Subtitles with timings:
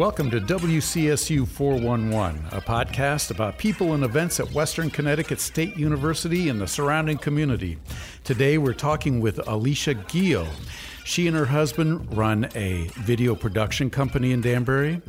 [0.00, 6.48] Welcome to WCSU 411, a podcast about people and events at Western Connecticut State University
[6.48, 7.76] and the surrounding community.
[8.24, 10.48] Today we're talking with Alicia Gio.
[11.04, 15.02] She and her husband run a video production company in Danbury.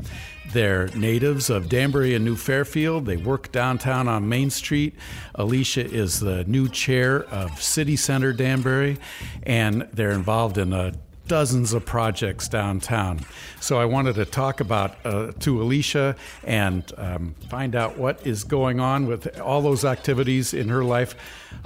[0.51, 3.05] They're natives of Danbury and New Fairfield.
[3.05, 4.95] They work downtown on Main Street.
[5.35, 8.97] Alicia is the new chair of City Center Danbury,
[9.43, 10.91] and they're involved in a
[11.31, 13.17] dozens of projects downtown.
[13.61, 18.43] So I wanted to talk about uh, to Alicia and um, find out what is
[18.43, 21.15] going on with all those activities in her life.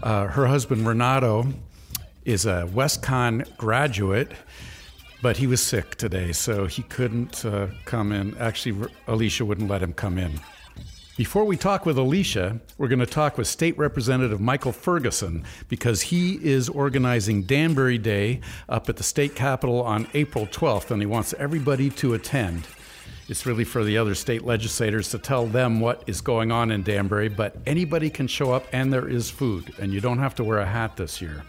[0.03, 1.47] Uh, her husband Renato
[2.25, 4.31] is a WestConn graduate.
[5.23, 8.37] But he was sick today, so he couldn't uh, come in.
[8.37, 10.39] Actually, Alicia wouldn't let him come in.
[11.17, 16.01] Before we talk with Alicia, we're going to talk with State Representative Michael Ferguson because
[16.01, 21.05] he is organizing Danbury Day up at the state capitol on April 12th, and he
[21.05, 22.67] wants everybody to attend.
[23.29, 26.83] It's really for the other state legislators to tell them what is going on in
[26.83, 30.43] Danbury, but anybody can show up and there is food, and you don't have to
[30.43, 31.45] wear a hat this year.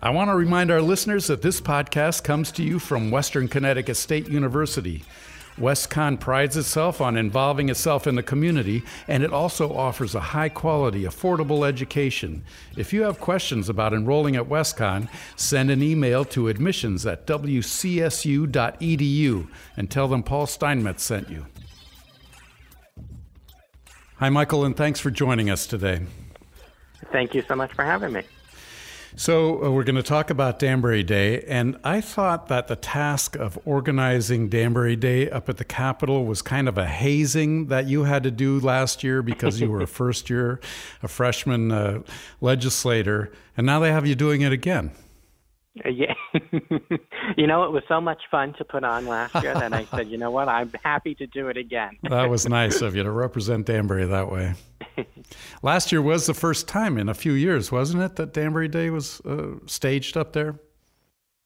[0.00, 3.98] I want to remind our listeners that this podcast comes to you from Western Connecticut
[3.98, 5.04] State University.
[5.58, 10.48] WestConn prides itself on involving itself in the community, and it also offers a high
[10.48, 12.44] quality, affordable education.
[12.76, 18.48] If you have questions about enrolling at WestConn, send an email to admissions at wcsu.edu
[19.76, 21.46] and tell them Paul Steinmetz sent you.
[24.16, 26.06] Hi, Michael, and thanks for joining us today.
[27.12, 28.22] Thank you so much for having me.
[29.16, 33.36] So, uh, we're going to talk about Danbury Day, and I thought that the task
[33.36, 38.04] of organizing Danbury Day up at the Capitol was kind of a hazing that you
[38.04, 40.60] had to do last year because you were a first year,
[41.02, 42.02] a freshman uh,
[42.40, 44.90] legislator, and now they have you doing it again.
[45.84, 46.14] Uh, yeah.
[47.36, 50.08] you know, it was so much fun to put on last year that I said,
[50.08, 51.96] you know what, I'm happy to do it again.
[52.02, 54.54] that was nice of you to represent Danbury that way.
[55.62, 58.90] last year was the first time in a few years, wasn't it, that Danbury Day
[58.90, 60.58] was uh, staged up there?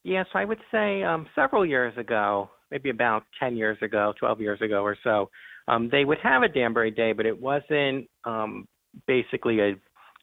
[0.04, 4.60] Yes, I would say um, several years ago, maybe about 10 years ago, 12 years
[4.60, 5.30] ago or so,
[5.68, 8.66] um, they would have a Danbury Day, but it wasn't um,
[9.06, 9.74] basically a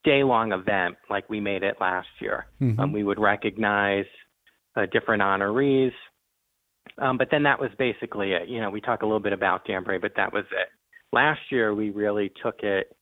[0.03, 2.45] day long event like we made it last year.
[2.61, 2.79] Mm-hmm.
[2.79, 4.05] Um, we would recognize
[4.75, 5.91] uh, different honorees.
[6.97, 8.49] Um, but then that was basically it.
[8.49, 10.67] You know, we talk a little bit about Danbury, but that was it.
[11.11, 12.95] Last year, we really took it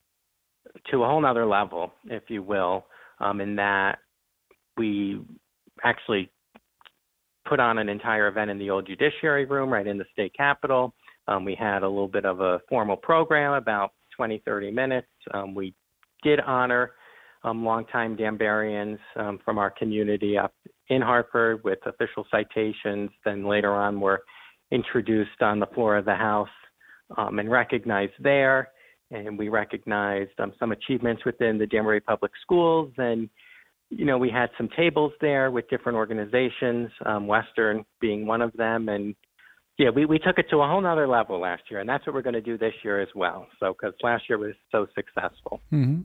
[0.92, 2.86] to a whole nother level, if you will,
[3.20, 4.00] um, in that
[4.78, 5.22] we
[5.84, 6.30] actually
[7.48, 10.94] put on an entire event in the old judiciary room right in the state capitol.
[11.28, 15.08] Um, we had a little bit of a formal program, about 20, 30 minutes.
[15.34, 15.74] Um, we
[16.24, 16.92] did honor
[17.44, 20.54] um, longtime Danburians um, from our community up
[20.90, 23.10] in Hartford with official citations.
[23.24, 24.24] Then later on, were
[24.72, 26.50] introduced on the floor of the House
[27.18, 28.70] um, and recognized there.
[29.12, 32.92] And we recognized um, some achievements within the Danbury Public Schools.
[32.98, 33.30] And,
[33.90, 38.52] you know, we had some tables there with different organizations, um, Western being one of
[38.54, 39.16] them, and
[39.78, 42.16] yeah, we, we took it to a whole nother level last year, and that's what
[42.16, 43.48] we're going to do this year as well.
[43.60, 45.62] So, because last year was so successful.
[45.72, 46.02] Mm-hmm.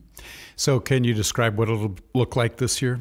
[0.56, 3.00] So, can you describe what it'll look like this year?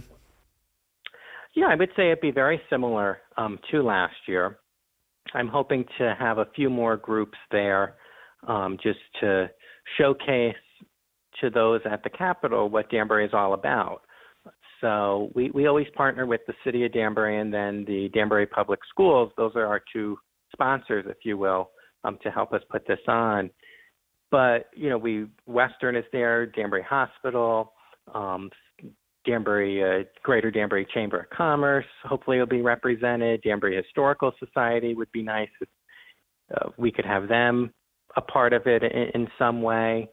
[1.54, 4.60] Yeah, I would say it'd be very similar um, to last year.
[5.34, 7.96] I'm hoping to have a few more groups there
[8.48, 9.50] um, just to
[9.98, 10.56] showcase
[11.42, 14.02] to those at the Capitol what Danbury is all about.
[14.80, 18.80] So we, we always partner with the city of Danbury and then the Danbury Public
[18.90, 19.32] Schools.
[19.38, 20.18] Those are our two
[20.52, 21.72] sponsors, if you will,
[22.04, 23.50] um, to help us put this on.
[24.30, 27.74] But you know, we Western is there, Danbury Hospital,
[28.14, 28.50] um,
[29.26, 31.86] Danbury uh, Greater Danbury Chamber of Commerce.
[32.04, 33.42] Hopefully, will be represented.
[33.44, 35.68] Danbury Historical Society would be nice if
[36.56, 37.74] uh, we could have them
[38.16, 40.10] a part of it in, in some way.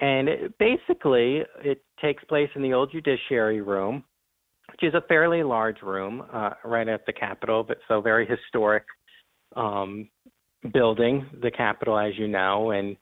[0.00, 4.04] And it, basically, it takes place in the old Judiciary Room,
[4.70, 8.84] which is a fairly large room uh, right at the Capitol, but so very historic
[9.56, 10.08] um,
[10.72, 12.96] building, the Capitol, as you know, and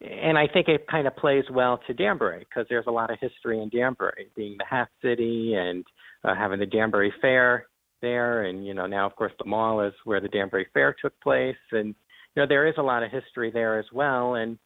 [0.00, 3.18] and I think it kind of plays well to Danbury because there's a lot of
[3.20, 5.84] history in Danbury, being the Hat City and
[6.24, 7.66] uh, having the Danbury Fair
[8.00, 11.18] there, and you know now of course the mall is where the Danbury Fair took
[11.20, 14.58] place, and you know there is a lot of history there as well, and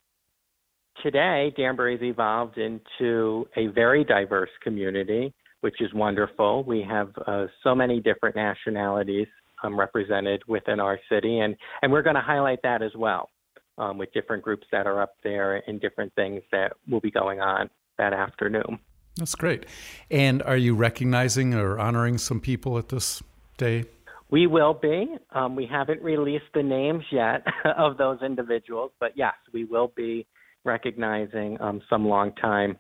[1.03, 6.65] today Danbury's evolved into a very diverse community, which is wonderful.
[6.65, 9.29] We have uh, so many different nationalities
[9.63, 13.31] um, represented within our city, and and we're going to highlight that as well
[13.79, 17.41] um, with different groups that are up there and different things that will be going
[17.41, 18.79] on that afternoon.
[19.17, 19.65] That's great.
[20.11, 23.23] And are you recognizing or honoring some people at this
[23.57, 23.85] day?
[24.31, 25.17] We will be.
[25.33, 27.45] Um, we haven't released the names yet
[27.77, 30.27] of those individuals, but yes, we will be
[30.65, 32.79] recognizing um, some longtime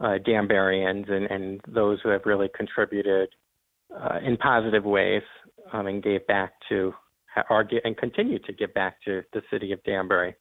[0.00, 3.30] uh, Danburyans and, and those who have really contributed
[3.90, 5.22] uh, in positive ways
[5.72, 6.94] um, and gave back to
[7.84, 10.34] and continue to give back to the city of Danbury.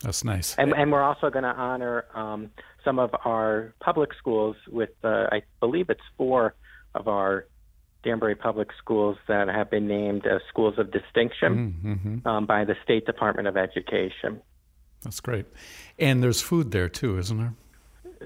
[0.00, 0.54] That's nice.
[0.56, 2.50] And, and we're also going to honor um,
[2.84, 6.54] some of our public schools with, uh, I believe it's four
[6.94, 7.46] of our
[8.04, 12.28] Danbury public schools that have been named as schools of distinction mm-hmm.
[12.28, 14.40] um, by the State Department of Education.
[15.02, 15.46] That's great.
[15.98, 17.54] And there's food there too, isn't there?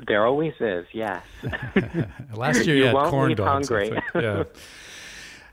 [0.07, 1.23] There always is, yes.
[2.35, 3.69] Last year you, you had corn dogs.
[3.69, 4.01] Hungry.
[4.15, 4.45] yeah.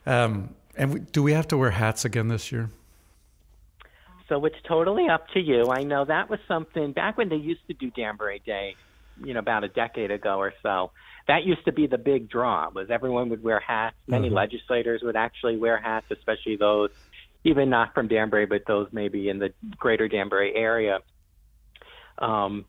[0.05, 2.69] Um, and we, do we have to wear hats again this year?
[4.29, 5.67] So it's totally up to you.
[5.71, 8.75] I know that was something back when they used to do Danbury Day,
[9.23, 10.91] you know, about a decade ago or so.
[11.27, 12.69] That used to be the big draw.
[12.69, 13.95] Was everyone would wear hats.
[14.05, 14.35] Many mm-hmm.
[14.35, 16.89] legislators would actually wear hats, especially those
[17.43, 20.99] even not from Danbury, but those maybe in the greater Danbury area.
[22.17, 22.65] Um,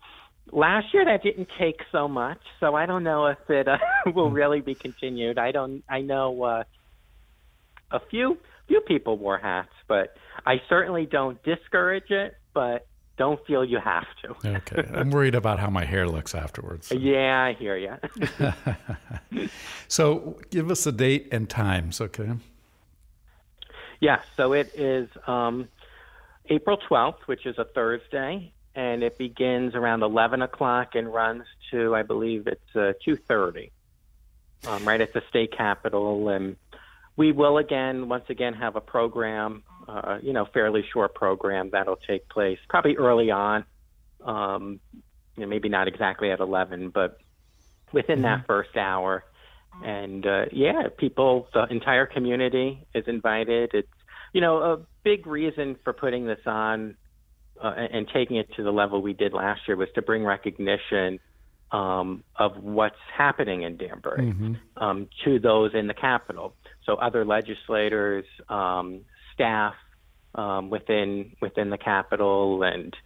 [0.52, 3.78] last year that didn't take so much, so I don't know if it uh,
[4.14, 4.34] will hmm.
[4.34, 5.38] really be continued.
[5.38, 5.82] I don't.
[5.88, 6.64] I know uh,
[7.90, 12.36] a few few people wore hats, but I certainly don't discourage it.
[12.54, 12.86] But
[13.18, 14.48] don't feel you have to.
[14.56, 16.86] okay, I'm worried about how my hair looks afterwards.
[16.86, 16.94] So.
[16.94, 19.48] Yeah, I hear you.
[19.88, 22.30] so, give us a date and times, okay?
[24.00, 25.68] Yeah, so it is um,
[26.46, 31.94] April 12th, which is a Thursday, and it begins around 11 o'clock and runs to,
[31.94, 33.70] I believe, it's uh, 2:30,
[34.68, 36.28] um, right at the state capitol.
[36.28, 36.56] And
[37.18, 41.96] we will again, once again, have a program, uh, you know, fairly short program that'll
[42.08, 43.64] take place probably early on,
[44.24, 44.80] um,
[45.36, 47.18] you know, maybe not exactly at 11, but
[47.92, 48.22] within mm-hmm.
[48.22, 49.24] that first hour
[49.82, 53.70] and uh, yeah, people, the entire community is invited.
[53.74, 53.88] It's
[54.32, 56.96] you know a big reason for putting this on
[57.62, 61.20] uh, and taking it to the level we did last year was to bring recognition
[61.70, 64.54] um, of what's happening in Danbury mm-hmm.
[64.82, 66.54] um, to those in the capital.
[66.88, 69.02] So other legislators, um,
[69.34, 69.74] staff
[70.34, 72.96] um, within within the capital, and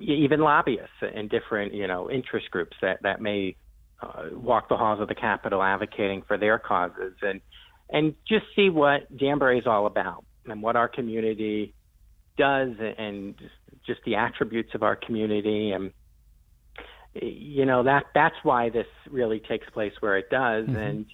[0.00, 3.56] even lobbyists and different you know interest groups that that may
[4.00, 7.40] uh, walk the halls of the Capitol advocating for their causes and
[7.90, 11.74] and just see what Danbury is all about and what our community
[12.36, 13.34] does and
[13.84, 15.92] just the attributes of our community and
[17.14, 20.76] you know that that's why this really takes place where it does mm-hmm.
[20.76, 21.06] and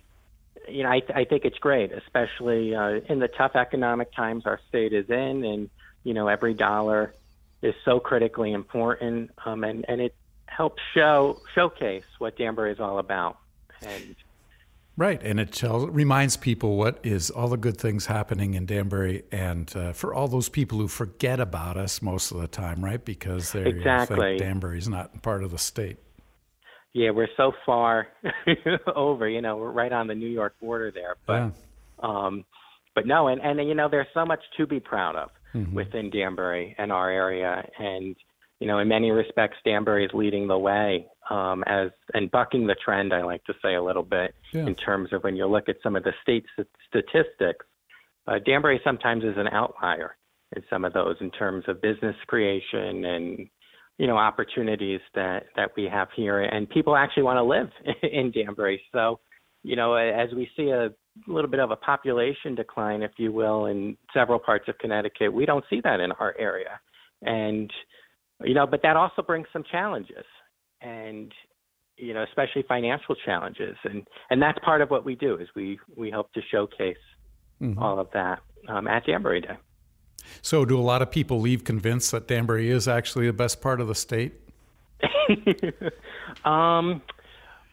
[0.68, 4.60] you know I, I think it's great especially uh, in the tough economic times our
[4.68, 5.70] state is in and
[6.02, 7.14] you know every dollar
[7.62, 10.14] is so critically important um, and and it
[10.54, 13.38] helps show showcase what Danbury is all about.
[13.82, 14.16] And
[14.96, 19.24] Right, and it tells, reminds people what is all the good things happening in Danbury,
[19.32, 23.04] and uh, for all those people who forget about us most of the time, right?
[23.04, 24.20] Because they exactly.
[24.20, 25.96] think Danbury's not part of the state.
[26.94, 28.06] Yeah, we're so far
[28.96, 29.28] over.
[29.28, 31.16] You know, we're right on the New York border there.
[31.26, 31.50] But, yeah.
[31.98, 32.44] um,
[32.94, 35.74] but no, and and you know, there's so much to be proud of mm-hmm.
[35.74, 38.14] within Danbury and our area, and
[38.60, 42.76] you know, in many respects, Danbury is leading the way um, as and bucking the
[42.76, 43.12] trend.
[43.12, 44.66] I like to say a little bit yeah.
[44.66, 46.46] in terms of when you look at some of the state
[46.88, 47.66] statistics.
[48.26, 50.16] Uh, Danbury sometimes is an outlier
[50.56, 53.48] in some of those in terms of business creation and
[53.98, 57.70] you know opportunities that that we have here, and people actually want to live
[58.02, 58.80] in Danbury.
[58.92, 59.20] So,
[59.62, 60.90] you know, as we see a
[61.28, 65.46] little bit of a population decline, if you will, in several parts of Connecticut, we
[65.46, 66.80] don't see that in our area,
[67.22, 67.70] and
[68.42, 70.24] you know, but that also brings some challenges,
[70.80, 71.32] and
[71.96, 75.78] you know, especially financial challenges, and and that's part of what we do is we
[75.96, 76.96] we hope to showcase
[77.62, 77.78] mm-hmm.
[77.78, 79.56] all of that um, at Danbury Day.
[80.42, 83.80] So, do a lot of people leave convinced that Danbury is actually the best part
[83.80, 84.34] of the state?
[86.44, 87.02] um,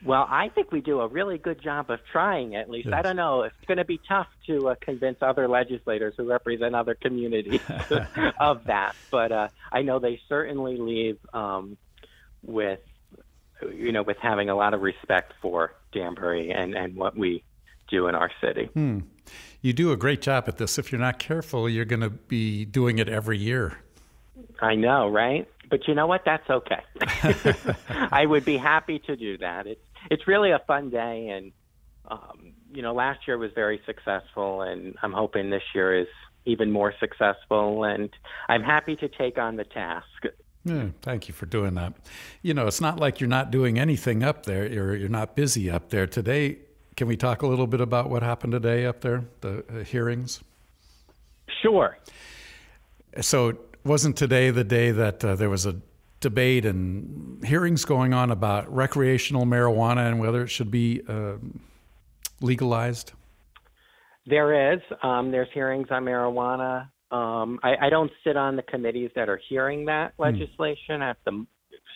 [0.03, 2.87] well, I think we do a really good job of trying, at least.
[2.87, 2.95] Yes.
[2.95, 3.43] I don't know.
[3.43, 7.61] It's going to be tough to uh, convince other legislators who represent other communities
[8.39, 8.95] of that.
[9.11, 11.77] But uh, I know they certainly leave um,
[12.41, 12.79] with,
[13.71, 17.43] you know, with having a lot of respect for Danbury and, and what we
[17.87, 18.69] do in our city.
[18.73, 18.99] Hmm.
[19.61, 20.77] You do a great job at this.
[20.77, 23.79] If you're not careful, you're going to be doing it every year.
[24.59, 25.47] I know, right?
[25.69, 26.23] But you know what?
[26.25, 26.81] That's okay.
[28.11, 29.67] I would be happy to do that.
[29.67, 31.51] It's it's really a fun day, and
[32.09, 36.07] um, you know, last year was very successful, and I'm hoping this year is
[36.45, 37.83] even more successful.
[37.83, 38.09] And
[38.49, 40.05] I'm happy to take on the task.
[40.65, 41.93] Yeah, thank you for doing that.
[42.41, 44.67] You know, it's not like you're not doing anything up there.
[44.67, 46.59] You're you're not busy up there today.
[46.95, 50.41] Can we talk a little bit about what happened today up there, the uh, hearings?
[51.61, 51.97] Sure.
[53.19, 55.75] So, wasn't today the day that uh, there was a
[56.19, 61.33] debate and hearings going on about recreational marijuana and whether it should be uh,
[62.41, 63.13] legalized?
[64.27, 64.81] There is.
[65.01, 66.89] Um, there's hearings on marijuana.
[67.11, 70.23] Um, I, I, don't sit on the committees that are hearing that hmm.
[70.23, 71.45] legislation at the,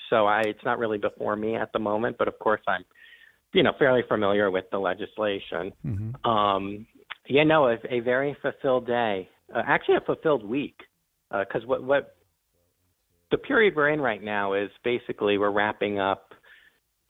[0.10, 2.18] so I, it's not really before me at the moment.
[2.18, 2.84] But of course, I'm,
[3.56, 5.72] you know, fairly familiar with the legislation.
[5.86, 6.30] Mm-hmm.
[6.30, 6.86] Um,
[7.28, 9.30] yeah, no, a, a very fulfilled day.
[9.56, 10.78] Uh, actually, a fulfilled week,
[11.32, 12.16] because uh, what what
[13.32, 16.34] the period we're in right now is basically we're wrapping up.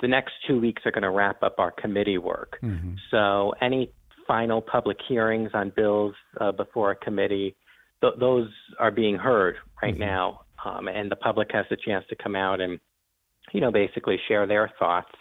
[0.01, 2.59] The next two weeks are going to wrap up our committee work.
[2.61, 2.93] Mm-hmm.
[3.09, 3.91] So any
[4.27, 7.55] final public hearings on bills uh, before a committee,
[8.01, 8.49] th- those
[8.79, 10.01] are being heard right mm-hmm.
[10.01, 12.79] now, um, and the public has the chance to come out and,
[13.53, 15.15] you know, basically share their thoughts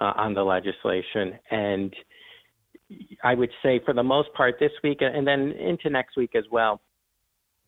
[0.00, 1.38] uh, on the legislation.
[1.50, 1.94] And
[3.22, 6.44] I would say, for the most part, this week and then into next week as
[6.50, 6.80] well,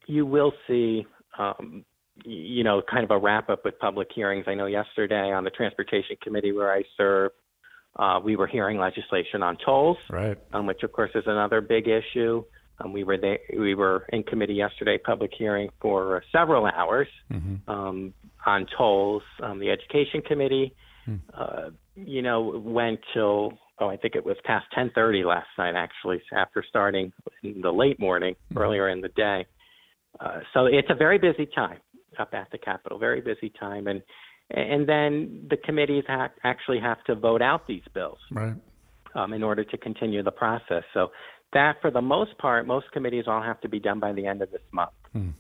[0.07, 1.07] you will see.
[1.39, 1.85] Um,
[2.25, 4.45] you know, kind of a wrap up with public hearings.
[4.49, 7.31] I know yesterday on the Transportation Committee where I serve,
[7.97, 10.39] uh, we were hearing legislation on tolls, right?
[10.53, 12.45] Um, which of course is another big issue.
[12.81, 17.69] Um, we were there, we were in committee yesterday, public hearing for several hours mm-hmm.
[17.71, 18.15] um,
[18.47, 19.23] on tolls.
[19.43, 20.75] Um, the Education Committee,
[21.09, 21.21] mm.
[21.35, 26.21] uh, you know, went till oh, I think it was past 10:30 last night, actually,
[26.33, 27.13] after starting
[27.43, 28.59] in the late morning, mm-hmm.
[28.59, 29.47] earlier in the day.
[30.21, 31.79] Uh, so it's a very busy time
[32.19, 34.03] up at the Capitol, very busy time, and
[34.51, 38.55] and then the committees ha- actually have to vote out these bills right.
[39.15, 40.85] um, in order to continue the process.
[40.95, 41.09] So
[41.53, 44.41] that, for the most part, most committees all have to be done by the end
[44.41, 44.91] of this month.
[45.13, 45.31] Hmm.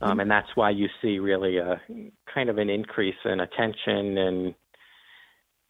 [0.00, 1.80] Um, and that's why you see really a
[2.32, 4.54] kind of an increase in attention and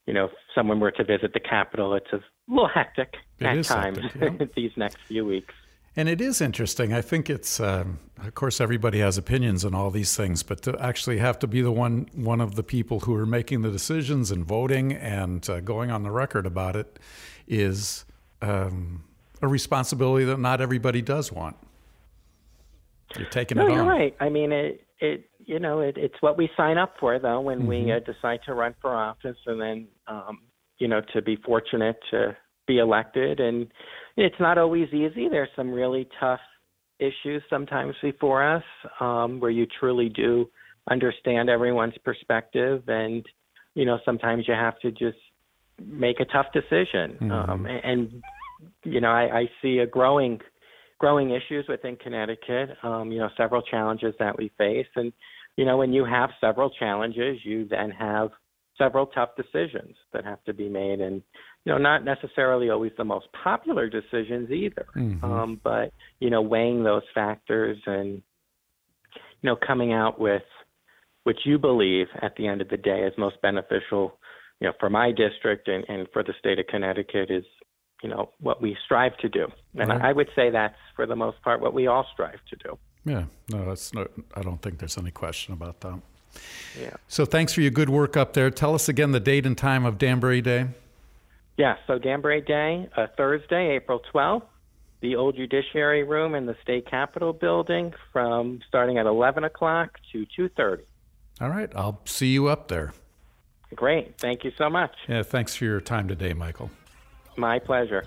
[0.09, 3.65] you know if someone were to visit the capitol it's a little hectic it at
[3.65, 4.47] times hectic, yeah.
[4.57, 5.55] these next few weeks
[5.97, 6.93] and it is interesting.
[6.93, 10.79] I think it's, um, of course, everybody has opinions on all these things, but to
[10.79, 14.31] actually have to be the one one of the people who are making the decisions
[14.31, 17.01] and voting and uh, going on the record about it
[17.49, 18.05] is
[18.43, 19.03] um,
[19.43, 21.57] a responsibility that not everybody does want.
[23.17, 23.77] You're taking no, it on.
[23.77, 24.17] you're right.
[24.21, 27.61] I mean, it, it you know, it, it's what we sign up for, though, when
[27.61, 27.87] mm-hmm.
[27.87, 30.41] we uh, decide to run for office, and then, um,
[30.79, 32.37] you know, to be fortunate to
[32.67, 33.67] be elected and
[34.19, 35.29] it's not always easy.
[35.29, 36.41] There's some really tough
[36.99, 38.65] issues sometimes before us
[39.01, 40.49] um, where you truly do
[40.91, 43.25] understand everyone's perspective, and
[43.75, 45.19] you know sometimes you have to just
[45.85, 47.17] make a tough decision.
[47.21, 47.33] Mm-hmm.
[47.33, 48.23] Um, and, and
[48.85, 50.41] you know I, I see a growing
[50.99, 52.71] growing issues within Connecticut.
[52.83, 55.13] Um, you know several challenges that we face, and
[55.57, 58.31] you know when you have several challenges, you then have
[58.79, 61.23] several tough decisions that have to be made, and
[61.65, 64.87] you know, not necessarily always the most popular decisions either.
[64.97, 65.25] Mm-hmm.
[65.25, 68.23] Um, but you know, weighing those factors and
[69.43, 70.43] you know, coming out with
[71.25, 74.19] what you believe at the end of the day is most beneficial,
[74.61, 77.45] you know, for my district and, and for the state of Connecticut is,
[78.03, 79.47] you know, what we strive to do.
[79.75, 80.01] And right.
[80.01, 82.79] I would say that's for the most part what we all strive to do.
[83.05, 86.01] Yeah, no, that's no, I don't think there's any question about that.
[86.81, 86.95] Yeah.
[87.09, 88.51] So thanks for your good work up there.
[88.51, 90.69] Tell us again the date and time of Danbury Day.
[91.57, 94.45] Yeah, so Danbury Day, uh, Thursday, April 12th,
[95.01, 100.25] the old Judiciary Room in the State Capitol building from starting at 11 o'clock to
[100.39, 100.83] 2.30.
[101.41, 102.93] All right, I'll see you up there.
[103.75, 104.19] Great.
[104.19, 104.93] Thank you so much.
[105.09, 106.71] Yeah, thanks for your time today, Michael.
[107.37, 108.05] My pleasure.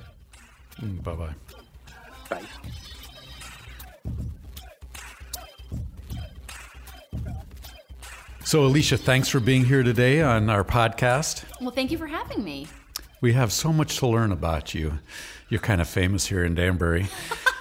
[0.82, 1.34] Mm, bye-bye.
[2.30, 2.82] Bye.
[8.52, 11.46] So, Alicia, thanks for being here today on our podcast.
[11.62, 12.68] Well, thank you for having me.
[13.22, 15.00] We have so much to learn about you.
[15.48, 17.08] You're kind of famous here in Danbury.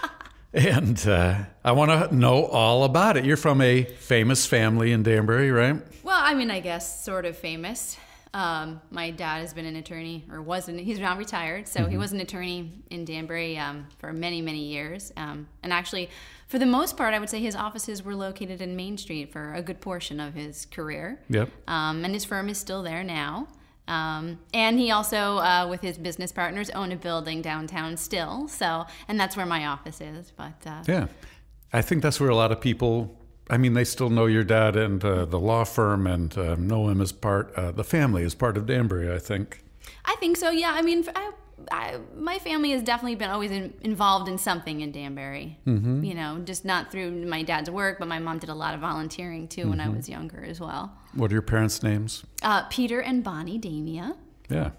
[0.53, 3.25] and uh, I want to know all about it.
[3.25, 5.81] You're from a famous family in Danbury, right?
[6.03, 7.97] Well, I mean, I guess sort of famous.
[8.35, 10.81] Um, my dad has been an attorney, or wasn't.
[10.81, 11.91] He's now retired, so mm-hmm.
[11.91, 15.13] he was an attorney in Danbury um, for many, many years.
[15.17, 16.11] Um, and actually,
[16.51, 19.55] for the most part, I would say his offices were located in Main Street for
[19.55, 21.23] a good portion of his career.
[21.29, 21.49] Yep.
[21.69, 23.47] Um, and his firm is still there now.
[23.87, 28.49] Um, and he also, uh, with his business partners, own a building downtown still.
[28.49, 30.33] So, and that's where my office is.
[30.37, 31.07] But uh, yeah,
[31.73, 33.17] I think that's where a lot of people.
[33.49, 36.89] I mean, they still know your dad and uh, the law firm, and uh, know
[36.89, 37.55] him as part.
[37.55, 39.13] Uh, the family as part of Danbury.
[39.13, 39.63] I think.
[40.05, 40.51] I think so.
[40.51, 40.73] Yeah.
[40.75, 41.31] I mean, I,
[41.71, 45.59] I, my family has definitely been always in, involved in something in Danbury.
[45.67, 46.05] Mm-hmm.
[46.05, 48.81] You know, just not through my dad's work, but my mom did a lot of
[48.81, 49.71] volunteering too mm-hmm.
[49.71, 49.97] when I mm-hmm.
[49.97, 50.93] was younger as well.
[51.15, 52.25] What are your parents' names?
[52.43, 54.17] Uh, Peter and Bonnie Damia.
[54.49, 54.71] Yeah.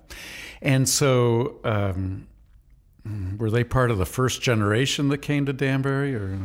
[0.62, 2.28] And so, um,
[3.38, 6.38] were they part of the first generation that came to Danbury, or?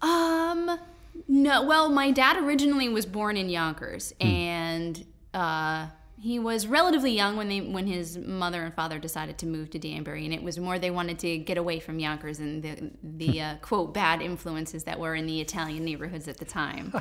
[0.00, 0.78] Um,
[1.26, 1.62] no.
[1.64, 5.88] Well, my dad originally was born in Yonkers, and uh,
[6.24, 9.78] he was relatively young when they when his mother and father decided to move to
[9.78, 13.42] Danbury, and it was more they wanted to get away from Yonkers and the the
[13.42, 16.94] uh, quote bad influences that were in the Italian neighborhoods at the time.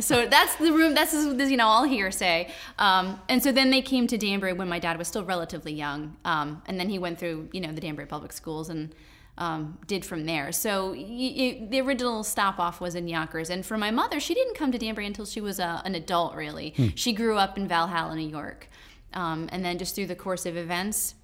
[0.00, 0.94] so that's the room.
[0.94, 2.50] That's you know all hearsay.
[2.78, 6.16] Um, and so then they came to Danbury when my dad was still relatively young,
[6.24, 8.94] um, and then he went through you know the Danbury public schools and
[9.40, 10.52] um, did from there.
[10.52, 13.50] So y- y- the original stop off was in Yonkers.
[13.50, 16.34] And for my mother, she didn't come to Danbury until she was a, an adult,
[16.36, 16.74] really.
[16.76, 16.88] Hmm.
[16.94, 18.68] She grew up in Valhalla, New York.
[19.14, 21.14] Um, and then just through the course of events,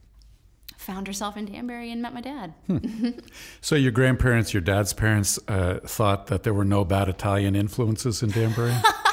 [0.79, 2.55] found herself in Danbury and met my dad.
[3.61, 8.23] So your grandparents, your dad's parents, uh, thought that there were no bad Italian influences
[8.23, 8.75] in Danbury.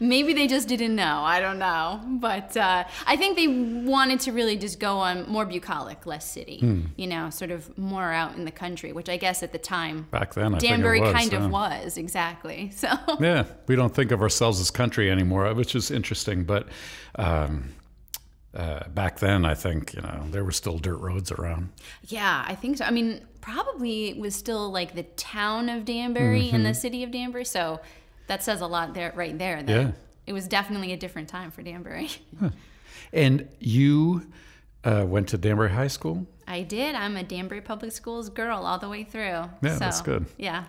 [0.00, 1.20] Maybe they just didn't know.
[1.22, 2.00] I don't know.
[2.06, 6.58] But uh, I think they wanted to really just go on more bucolic, less city,
[6.60, 6.80] Hmm.
[6.96, 10.06] you know, sort of more out in the country, which I guess at the time
[10.10, 11.44] Back then, I Danbury was, kind yeah.
[11.44, 12.70] of was, exactly.
[12.80, 12.88] So.
[13.20, 16.44] yeah, we don't think of ourselves as country anymore, which is interesting.
[16.44, 16.66] But
[17.16, 17.74] um,
[18.54, 21.68] uh, back then, I think you know there were still dirt roads around.
[22.08, 22.84] Yeah, I think so.
[22.86, 27.10] I mean, probably it was still like the town of Danbury and the city of
[27.10, 27.44] Danbury.
[27.44, 27.80] So
[28.30, 29.60] that says a lot there, right there.
[29.60, 29.90] That Yeah.
[30.24, 32.08] It was definitely a different time for Danbury.
[33.12, 34.30] And you
[34.84, 36.26] uh, went to Danbury High School.
[36.46, 36.94] I did.
[36.94, 39.22] I'm a Danbury Public Schools girl all the way through.
[39.62, 40.26] Yeah, that's good.
[40.36, 40.66] Yeah.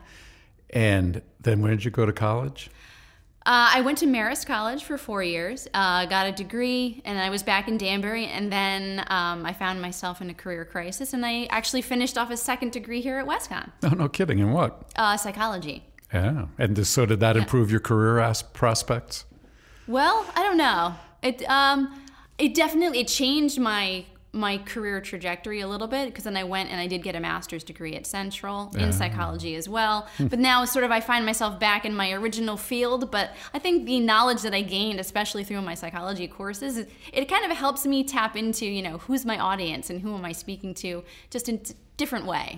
[0.71, 2.71] And then when did you go to college?
[3.45, 7.29] Uh, I went to Marist College for four years, uh, got a degree, and I
[7.29, 8.25] was back in Danbury.
[8.27, 12.29] And then um, I found myself in a career crisis, and I actually finished off
[12.31, 14.39] a second degree here at WestConn, Oh, no kidding.
[14.39, 14.91] And what?
[14.95, 15.83] uh, psychology.
[16.13, 16.47] Yeah.
[16.57, 19.25] And so did that improve your career as- prospects?
[19.87, 20.95] Well, I don't know.
[21.21, 22.01] It um,
[22.37, 26.69] it definitely it changed my my career trajectory a little bit because then I went
[26.69, 30.07] and I did get a master's degree at Central in psychology as well.
[30.19, 33.85] but now sort of I find myself back in my original field, but I think
[33.85, 36.77] the knowledge that I gained especially through my psychology courses
[37.11, 40.23] it, kind of helps me tap into, you know, who's my audience and who am
[40.23, 41.61] I speaking to just in
[41.97, 42.57] different way.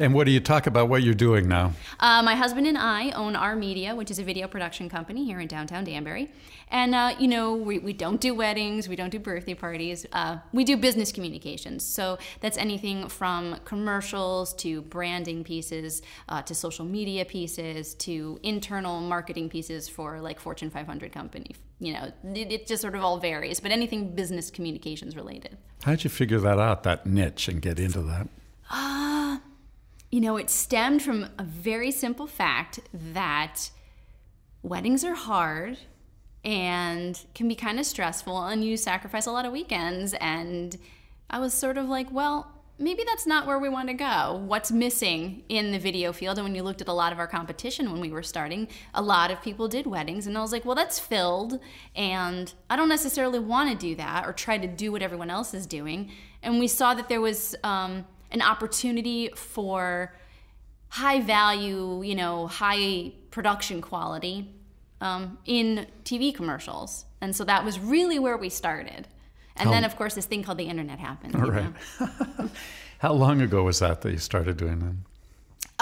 [0.00, 1.72] And what do you talk about what you're doing now?
[2.00, 5.40] Uh, my husband and I own Our Media, which is a video production company here
[5.40, 6.30] in downtown Danbury.
[6.70, 10.06] And, uh, you know, we, we don't do weddings, we don't do birthday parties.
[10.12, 11.84] Uh, we do business communications.
[11.84, 19.00] So that's anything from commercials to branding pieces uh, to social media pieces to internal
[19.00, 21.54] marketing pieces for like Fortune 500 company.
[21.80, 25.56] You know, it, it just sort of all varies, but anything business communications related.
[25.84, 28.28] How'd you figure that out, that niche, and get into that?
[28.70, 29.38] Uh,
[30.10, 33.70] you know, it stemmed from a very simple fact that
[34.62, 35.78] weddings are hard
[36.44, 40.14] and can be kind of stressful, and you sacrifice a lot of weekends.
[40.14, 40.76] And
[41.30, 44.42] I was sort of like, well, maybe that's not where we want to go.
[44.46, 46.38] What's missing in the video field?
[46.38, 49.02] And when you looked at a lot of our competition when we were starting, a
[49.02, 50.26] lot of people did weddings.
[50.26, 51.58] And I was like, well, that's filled.
[51.96, 55.54] And I don't necessarily want to do that or try to do what everyone else
[55.54, 56.12] is doing.
[56.42, 60.14] And we saw that there was um, an opportunity for
[60.88, 64.54] high value, you know, high production quality
[65.00, 67.04] um, in TV commercials.
[67.20, 69.08] And so that was really where we started.
[69.60, 71.36] And then, of course, this thing called the internet happened.
[71.36, 71.72] All right.
[72.98, 74.94] How long ago was that that you started doing that?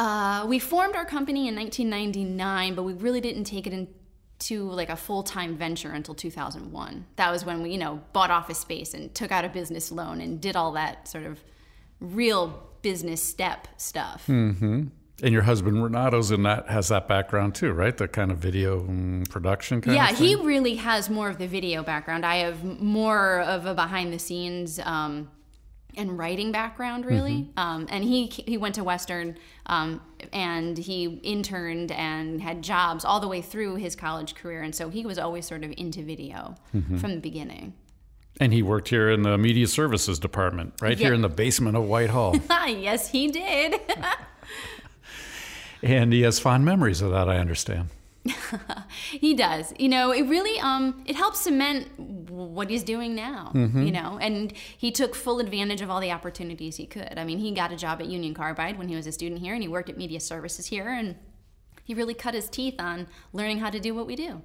[0.02, 4.90] Uh, we formed our company in 1999, but we really didn't take it into like
[4.90, 7.06] a full-time venture until 2001.
[7.16, 10.20] That was when we, you know, bought office space and took out a business loan
[10.20, 11.42] and did all that sort of
[12.00, 14.28] real business step stuff.
[15.22, 17.96] And your husband Renato's in that has that background too, right?
[17.96, 21.83] The kind of video mm, production kind yeah, he really has more of the video
[21.83, 22.26] background.
[22.26, 25.31] I have more of a behind the scenes um,
[25.96, 27.50] and writing background, really.
[27.57, 30.02] Um, and he he went to Western um,
[30.35, 34.90] and he interned and had jobs all the way through his college career, and so
[34.90, 37.72] he was always sort of into video from the beginning.
[38.38, 41.85] And he worked here in the media services department, right here in the basement of
[41.85, 42.37] Whitehall.
[42.66, 43.81] yes, he did.
[45.82, 47.88] and he has fond memories of that, I understand.
[49.10, 49.72] he does.
[49.78, 54.18] You know, it really um it helps cement what he's doing now, you know.
[54.20, 57.14] And he took full advantage of all the opportunities he could.
[57.16, 59.54] I mean, he got a job at Union Carbide when he was a student here
[59.54, 61.16] and he worked at media services here and
[61.84, 64.42] he really cut his teeth on learning how to do what we do.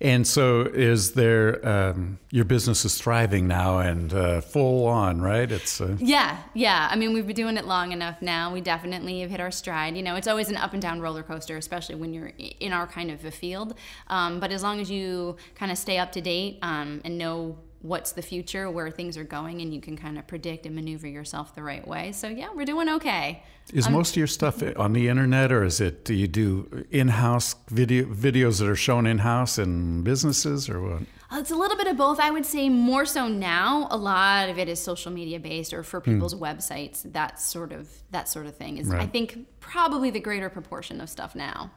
[0.00, 5.50] And so, is there um, your business is thriving now and uh, full on, right?
[5.50, 6.88] It's uh, Yeah, yeah.
[6.90, 8.52] I mean, we've been doing it long enough now.
[8.52, 9.96] We definitely have hit our stride.
[9.96, 12.86] You know, it's always an up and down roller coaster, especially when you're in our
[12.86, 13.74] kind of a field.
[14.08, 17.58] Um, but as long as you kind of stay up to date um, and know
[17.82, 21.06] what's the future, where things are going, and you can kind of predict and maneuver
[21.06, 22.12] yourself the right way.
[22.12, 23.42] So yeah, we're doing okay.
[23.72, 26.84] Is um, most of your stuff on the internet, or is it do you do
[26.90, 31.02] in-house video videos that are shown in-house in businesses, or what?
[31.30, 32.20] Uh, it's a little bit of both.
[32.20, 33.86] I would say more so now.
[33.90, 36.12] A lot of it is social media based or for hmm.
[36.12, 36.40] people's mm.
[36.40, 37.10] websites.
[37.12, 39.02] That sort of that sort of thing is, right.
[39.02, 41.70] I think, probably the greater proportion of stuff now.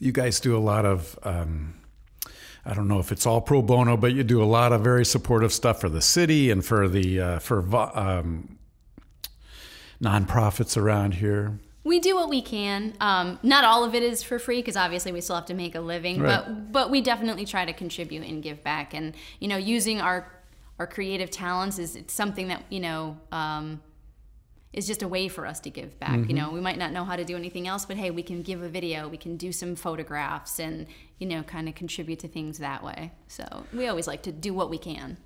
[0.00, 1.18] You guys do a lot of.
[1.24, 1.74] Um,
[2.66, 5.04] I don't know if it's all pro bono, but you do a lot of very
[5.04, 8.58] supportive stuff for the city and for the uh, for um,
[10.02, 11.58] nonprofits around here.
[11.84, 12.94] We do what we can.
[13.00, 15.74] Um, not all of it is for free because obviously we still have to make
[15.74, 16.42] a living, right.
[16.46, 18.94] but but we definitely try to contribute and give back.
[18.94, 20.32] And you know, using our
[20.78, 23.82] our creative talents is it's something that you know um,
[24.74, 26.10] is just a way for us to give back.
[26.10, 26.30] Mm-hmm.
[26.30, 28.42] You know, we might not know how to do anything else, but hey, we can
[28.42, 30.86] give a video, we can do some photographs, and
[31.18, 33.12] you know, kind of contribute to things that way.
[33.28, 35.16] So we always like to do what we can.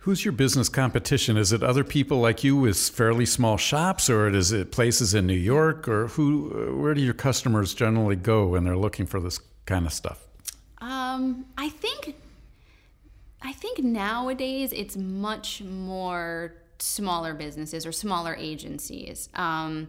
[0.00, 1.36] Who's your business competition?
[1.36, 5.26] Is it other people like you with fairly small shops, or is it places in
[5.26, 6.76] New York, or who?
[6.80, 10.26] Where do your customers generally go when they're looking for this kind of stuff?
[10.78, 12.14] Um, I think,
[13.42, 19.28] I think nowadays it's much more smaller businesses or smaller agencies.
[19.34, 19.88] Um,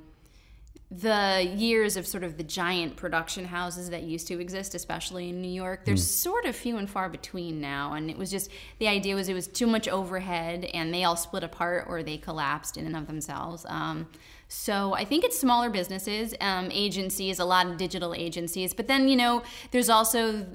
[0.91, 5.41] the years of sort of the giant production houses that used to exist, especially in
[5.41, 6.09] New York, there's mm.
[6.09, 7.93] sort of few and far between now.
[7.93, 11.15] And it was just the idea was it was too much overhead, and they all
[11.15, 13.65] split apart or they collapsed in and of themselves.
[13.69, 14.09] Um,
[14.49, 18.73] so I think it's smaller businesses, um, agencies, a lot of digital agencies.
[18.73, 20.45] But then you know, there's also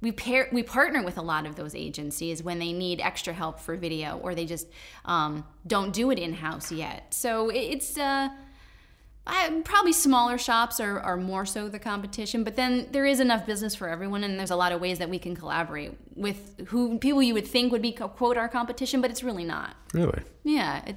[0.00, 3.60] we pair we partner with a lot of those agencies when they need extra help
[3.60, 4.66] for video or they just
[5.04, 7.14] um, don't do it in house yet.
[7.14, 7.98] So it's.
[7.98, 8.28] Uh,
[9.28, 13.44] I, probably smaller shops are, are more so the competition, but then there is enough
[13.44, 16.96] business for everyone, and there's a lot of ways that we can collaborate with who
[16.98, 19.74] people you would think would be quote our competition, but it's really not.
[19.92, 20.22] Really?
[20.44, 20.96] Yeah, it,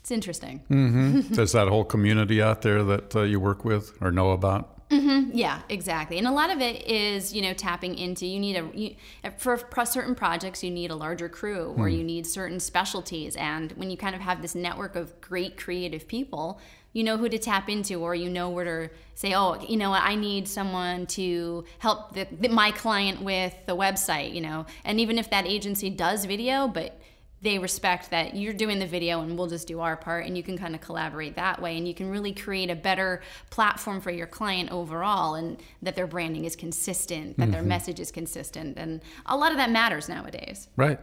[0.00, 0.62] it's interesting.
[0.68, 1.20] Mm-hmm.
[1.34, 4.81] there's that whole community out there that uh, you work with or know about.
[4.92, 5.30] Mm-hmm.
[5.32, 6.18] Yeah, exactly.
[6.18, 8.26] And a lot of it is, you know, tapping into.
[8.26, 8.94] You need a you,
[9.38, 11.96] for certain projects, you need a larger crew, or hmm.
[11.96, 13.34] you need certain specialties.
[13.36, 16.60] And when you kind of have this network of great creative people,
[16.92, 19.92] you know who to tap into or you know where to say oh you know
[19.92, 25.00] i need someone to help the, the, my client with the website you know and
[25.00, 27.00] even if that agency does video but
[27.42, 30.42] they respect that you're doing the video and we'll just do our part and you
[30.42, 34.10] can kind of collaborate that way and you can really create a better platform for
[34.10, 37.52] your client overall and that their branding is consistent that mm-hmm.
[37.52, 41.00] their message is consistent and a lot of that matters nowadays right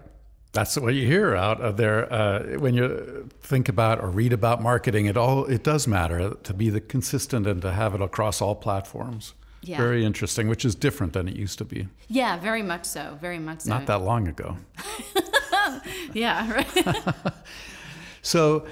[0.51, 4.63] that's what you hear out of there uh, when you think about or read about
[4.63, 5.05] marketing.
[5.05, 8.55] It all it does matter to be the consistent and to have it across all
[8.55, 9.35] platforms.
[9.61, 9.77] Yeah.
[9.77, 11.87] Very interesting, which is different than it used to be.
[12.07, 13.17] Yeah, very much so.
[13.21, 13.69] Very much so.
[13.69, 14.57] Not that long ago.
[16.13, 17.15] yeah, right.
[18.21, 18.65] so,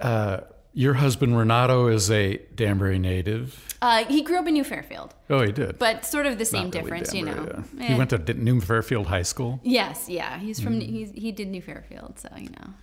[0.00, 0.40] uh,
[0.74, 3.76] your husband Renato is a Danbury native.
[3.82, 5.14] Uh, he grew up in New Fairfield.
[5.28, 5.78] Oh, he did.
[5.78, 7.64] But sort of the same difference, Danbury, you know.
[7.76, 7.88] Yeah.
[7.88, 9.60] He went to New Fairfield High School.
[9.62, 10.38] Yes, yeah.
[10.38, 10.88] He's from mm.
[10.88, 12.74] he's, he did New Fairfield, so you know.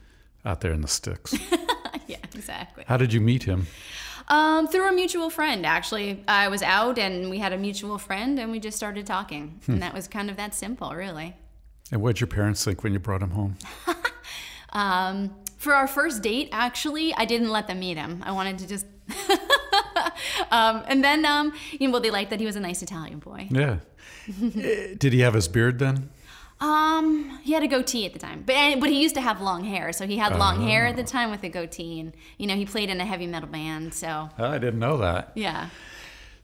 [0.46, 1.36] Out there in the sticks.
[2.08, 2.84] yeah, exactly.
[2.88, 3.68] How did you meet him?
[4.30, 6.24] Um, through a mutual friend, actually.
[6.28, 9.60] I was out and we had a mutual friend and we just started talking.
[9.66, 9.74] Hmm.
[9.74, 11.36] And that was kind of that simple, really.
[11.92, 13.58] And what did your parents think when you brought him home?
[14.74, 18.24] um, for our first date, actually, I didn't let them meet him.
[18.26, 18.86] I wanted to just
[20.52, 23.20] um, and then, um, you know, well, they liked that he was a nice Italian
[23.20, 23.48] boy.
[23.52, 23.80] Yeah.
[24.30, 26.10] Eh, did he have his beard then?
[26.60, 29.64] Um, he had a goatee at the time, but but he used to have long
[29.64, 31.06] hair, so he had long hair at the oh.
[31.06, 33.94] time with a goatee, and you know he played in a heavy metal band.
[33.94, 35.32] So oh, I didn't know that.
[35.36, 35.70] Yeah.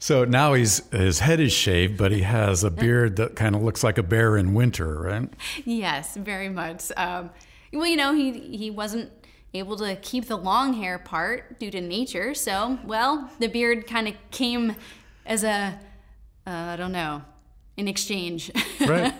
[0.05, 3.63] So now he's his head is shaved, but he has a beard that kind of
[3.63, 5.27] looks like a bear in winter, right?
[5.63, 6.91] Yes, very much.
[6.95, 7.31] Um,
[7.73, 9.11] well, you know, he he wasn't
[9.55, 12.35] able to keep the long hair part due to nature.
[12.35, 14.75] So, well, the beard kind of came
[15.25, 15.79] as a
[16.45, 17.23] uh, I don't know,
[17.75, 18.51] in exchange.
[18.87, 19.11] Right.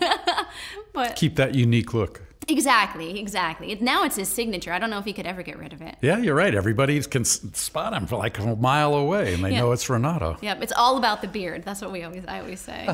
[0.92, 2.22] but keep that unique look.
[2.48, 3.76] Exactly, exactly.
[3.80, 4.72] Now it's his signature.
[4.72, 5.96] I don't know if he could ever get rid of it.
[6.00, 6.54] Yeah, you're right.
[6.54, 9.60] Everybody can spot him for like a mile away, and they yeah.
[9.60, 10.36] know it's Renato.
[10.40, 11.64] Yep, it's all about the beard.
[11.64, 12.88] That's what we always I always say.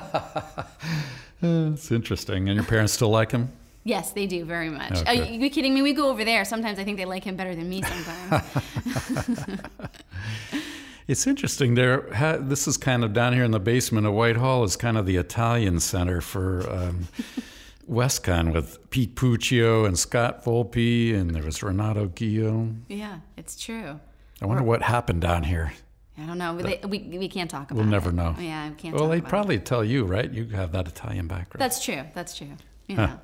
[1.43, 2.49] it's interesting.
[2.49, 3.51] And your parents still like him?
[3.85, 4.93] Yes, they do very much.
[4.93, 5.21] Okay.
[5.21, 5.83] Are you kidding me?
[5.83, 6.45] We go over there.
[6.45, 7.83] Sometimes I think they like him better than me.
[7.83, 8.45] Sometimes.
[11.09, 11.75] it's interesting.
[11.75, 12.03] There,
[12.41, 14.63] this is kind of down here in the basement of Whitehall.
[14.63, 17.09] Is kind of the Italian center for um,
[17.91, 22.77] WestConn with Pete Puccio and Scott Volpe, and there was Renato Gio.
[22.89, 23.99] Yeah, it's true.
[24.41, 25.73] I wonder what happened down here.
[26.19, 26.57] I don't know.
[26.59, 28.15] They, we, we can't talk about We'll never it.
[28.15, 28.35] know.
[28.39, 29.65] Yeah, we can't Well, they'd probably it.
[29.67, 30.31] tell you, right?
[30.31, 31.61] You have that Italian background.
[31.61, 32.03] That's true.
[32.15, 32.49] That's true.
[32.87, 33.07] Yeah.
[33.07, 33.17] Huh.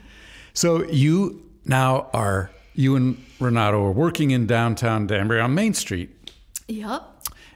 [0.54, 6.30] So you now are you and Renato are working in downtown Danbury on Main Street,
[6.68, 7.02] Yep.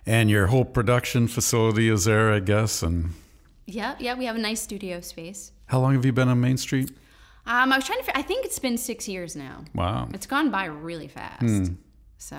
[0.05, 2.83] and your whole production facility is there, I guess.
[2.83, 3.15] And
[3.67, 5.53] Yeah, yeah, we have a nice studio space.
[5.71, 6.91] How long have you been on Main Street?
[7.47, 8.19] Um, I was trying to.
[8.19, 9.65] I think it's been six years now.
[9.75, 10.09] Wow.
[10.13, 11.43] It's gone by really fast.
[11.43, 11.65] Hmm.
[12.19, 12.39] So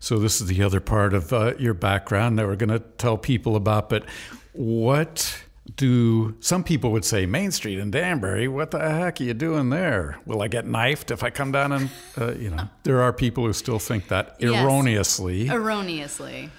[0.00, 3.16] So this is the other part of uh, your background that we're going to tell
[3.16, 3.88] people about.
[3.88, 4.04] But
[4.52, 5.42] what
[5.76, 8.48] do some people would say Main Street in Danbury?
[8.48, 10.18] What the heck are you doing there?
[10.26, 12.68] Will I get knifed if I come down and uh, you know?
[12.82, 14.64] There are people who still think that Yes.
[14.64, 15.48] erroneously.
[15.50, 16.50] erroneously,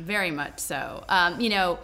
[0.00, 1.04] very much so.
[1.08, 1.78] Um, you know,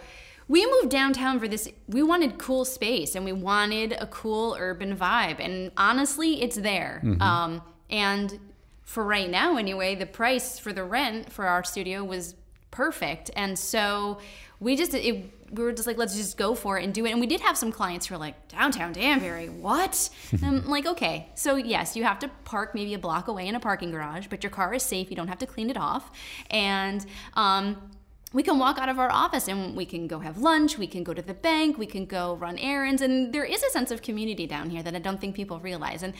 [0.52, 1.66] we moved downtown for this.
[1.88, 7.00] We wanted cool space and we wanted a cool urban vibe, and honestly, it's there.
[7.22, 8.38] Um, and
[8.82, 12.34] for right now, anyway, the price for the rent for our studio was
[12.70, 14.18] perfect, and so
[14.60, 17.12] we just it, we were just like, let's just go for it and do it.
[17.12, 20.10] And we did have some clients who were like, downtown Danbury, what?
[20.42, 23.60] I'm like, okay, so yes, you have to park maybe a block away in a
[23.60, 25.08] parking garage, but your car is safe.
[25.08, 26.10] You don't have to clean it off,
[26.50, 27.90] and um,
[28.32, 31.04] we can walk out of our office and we can go have lunch, we can
[31.04, 34.02] go to the bank, we can go run errands, and there is a sense of
[34.02, 36.02] community down here that I don't think people realize.
[36.02, 36.14] And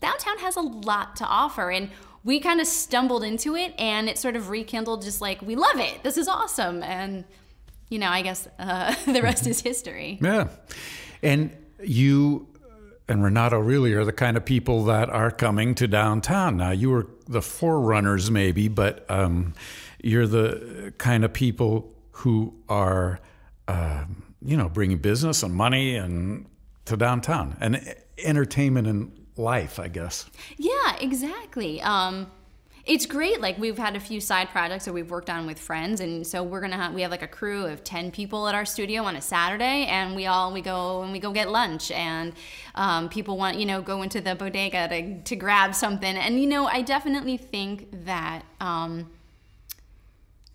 [0.00, 1.90] downtown has a lot to offer, and
[2.22, 5.78] we kind of stumbled into it, and it sort of rekindled just like, we love
[5.78, 6.82] it, this is awesome.
[6.82, 7.24] And,
[7.88, 10.18] you know, I guess uh, the rest is history.
[10.20, 10.48] Yeah.
[11.22, 12.48] And you
[13.08, 16.56] and Renato really are the kind of people that are coming to downtown.
[16.56, 19.52] Now, you were the forerunners, maybe, but um,
[20.04, 23.18] you're the kind of people who are,
[23.68, 26.46] um, you know, bringing business and money and
[26.84, 30.26] to downtown and entertainment and life, I guess.
[30.58, 31.80] Yeah, exactly.
[31.80, 32.30] Um,
[32.84, 33.40] it's great.
[33.40, 36.42] Like we've had a few side projects that we've worked on with friends, and so
[36.42, 39.16] we're gonna have we have like a crew of ten people at our studio on
[39.16, 42.34] a Saturday, and we all we go and we go get lunch, and
[42.74, 46.46] um, people want you know go into the bodega to to grab something, and you
[46.46, 49.10] know I definitely think that um,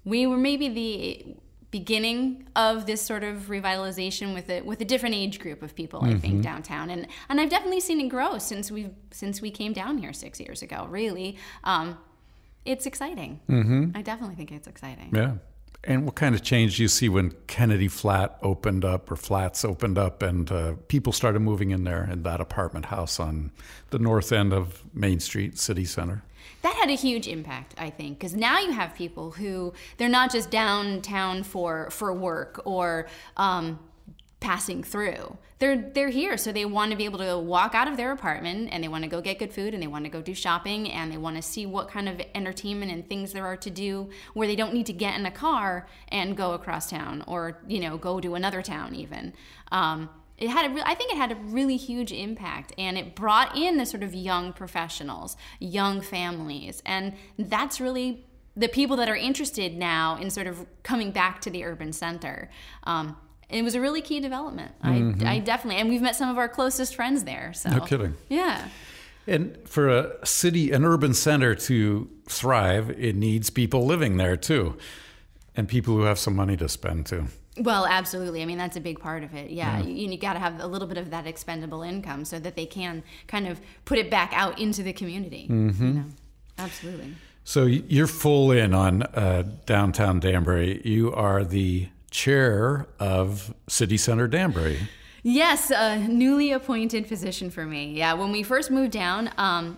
[0.06, 1.36] we were maybe the
[1.72, 6.04] beginning of this sort of revitalization with a with a different age group of people
[6.04, 9.74] I think downtown and and I've definitely seen it grow since we since we came
[9.74, 11.98] down here six years ago really um,
[12.66, 13.92] it's exciting mm-hmm.
[13.94, 15.34] I definitely think it's exciting Yeah.
[15.86, 19.64] And what kind of change do you see when Kennedy Flat opened up or flats
[19.64, 23.52] opened up and uh, people started moving in there in that apartment house on
[23.92, 26.22] the north end of Main Street, City Center?
[26.62, 30.32] That had a huge impact i think because now you have people who they're not
[30.32, 33.80] just downtown for for work or um,
[34.40, 35.38] passing through.
[35.60, 38.70] They're they're here so they want to be able to walk out of their apartment
[38.72, 40.90] and they want to go get good food and they want to go do shopping
[40.90, 44.10] and they want to see what kind of entertainment and things there are to do
[44.34, 47.82] where they don't need to get in a car and go across town or you
[47.82, 49.34] know go to another town even.
[49.72, 50.10] Um,
[50.40, 53.58] it had a re- I think it had a really huge impact and it brought
[53.58, 58.26] in the sort of young professionals, young families, and that's really
[58.56, 62.50] the people that are interested now in sort of coming back to the urban center.
[62.84, 63.16] Um,
[63.50, 64.72] it was a really key development.
[64.82, 67.52] I, I definitely, and we've met some of our closest friends there.
[67.54, 68.16] So No kidding.
[68.30, 68.68] yeah.
[69.28, 74.78] And for a city, an urban center to thrive, it needs people living there too,
[75.56, 77.26] and people who have some money to spend too.
[77.58, 78.42] Well, absolutely.
[78.42, 79.52] I mean, that's a big part of it.
[79.52, 82.56] Yeah, you, you got to have a little bit of that expendable income so that
[82.56, 85.48] they can kind of put it back out into the community.
[85.50, 86.06] You know?
[86.58, 87.16] Absolutely.
[87.44, 90.82] So you're full in on uh, downtown Danbury.
[90.86, 94.88] You are the chair of City Center Danbury.
[95.24, 97.94] Yes, a newly appointed position for me.
[97.94, 99.78] Yeah, when we first moved down, um,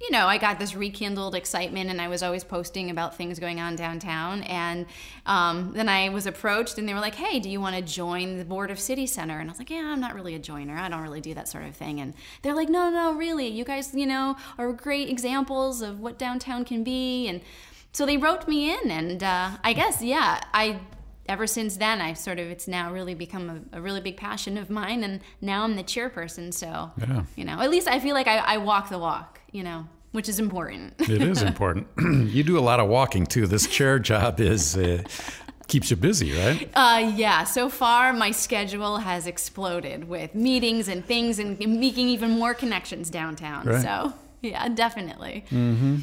[0.00, 3.58] you know, I got this rekindled excitement, and I was always posting about things going
[3.58, 4.44] on downtown.
[4.44, 4.86] And
[5.26, 8.38] um, then I was approached, and they were like, "Hey, do you want to join
[8.38, 10.76] the board of City Center?" And I was like, "Yeah, I'm not really a joiner.
[10.76, 13.48] I don't really do that sort of thing." And they're like, "No, no, really.
[13.48, 17.40] You guys, you know, are great examples of what downtown can be." And
[17.92, 20.78] so they wrote me in, and uh, I guess, yeah, I
[21.28, 24.56] ever since then i've sort of it's now really become a, a, really big passion
[24.58, 27.24] of mine and now i'm the chairperson so Yeah.
[27.36, 30.28] you know at least i feel like I, I walk the walk you know which
[30.28, 31.86] is important It is important.
[32.34, 33.46] you do a lot of walking too.
[33.46, 35.02] This chair job is uh,
[35.68, 36.70] keeps you busy, right?
[36.74, 42.30] uh, yeah so far my schedule has exploded with meetings and things and making even
[42.30, 43.82] more connections downtown Right.
[43.82, 45.96] so yeah definitely Mm-hmm.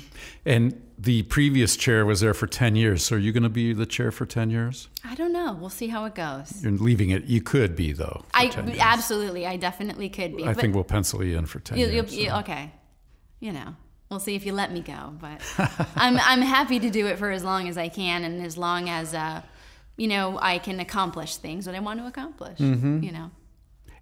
[0.46, 3.04] And the previous chair was there for 10 years.
[3.06, 4.90] So are you going to be the chair for 10 years?
[5.08, 7.26] i don't know we'll see how it goes You're leaving it.
[7.26, 8.26] You could be, though.
[8.34, 11.92] i absolutely i definitely could be I think we'll pencil you in for 10 You'll,
[11.92, 12.16] years.
[12.16, 12.72] you okay.
[13.40, 13.76] You know,
[14.10, 15.14] we'll see if you let me go.
[15.20, 15.42] But
[15.96, 18.90] I'm I'm happy to do it for as long as I can, and as long
[18.90, 19.42] as uh,
[19.98, 22.58] you know, I can accomplish things that I want to accomplish.
[22.58, 23.04] Mm-hmm.
[23.04, 23.32] You know.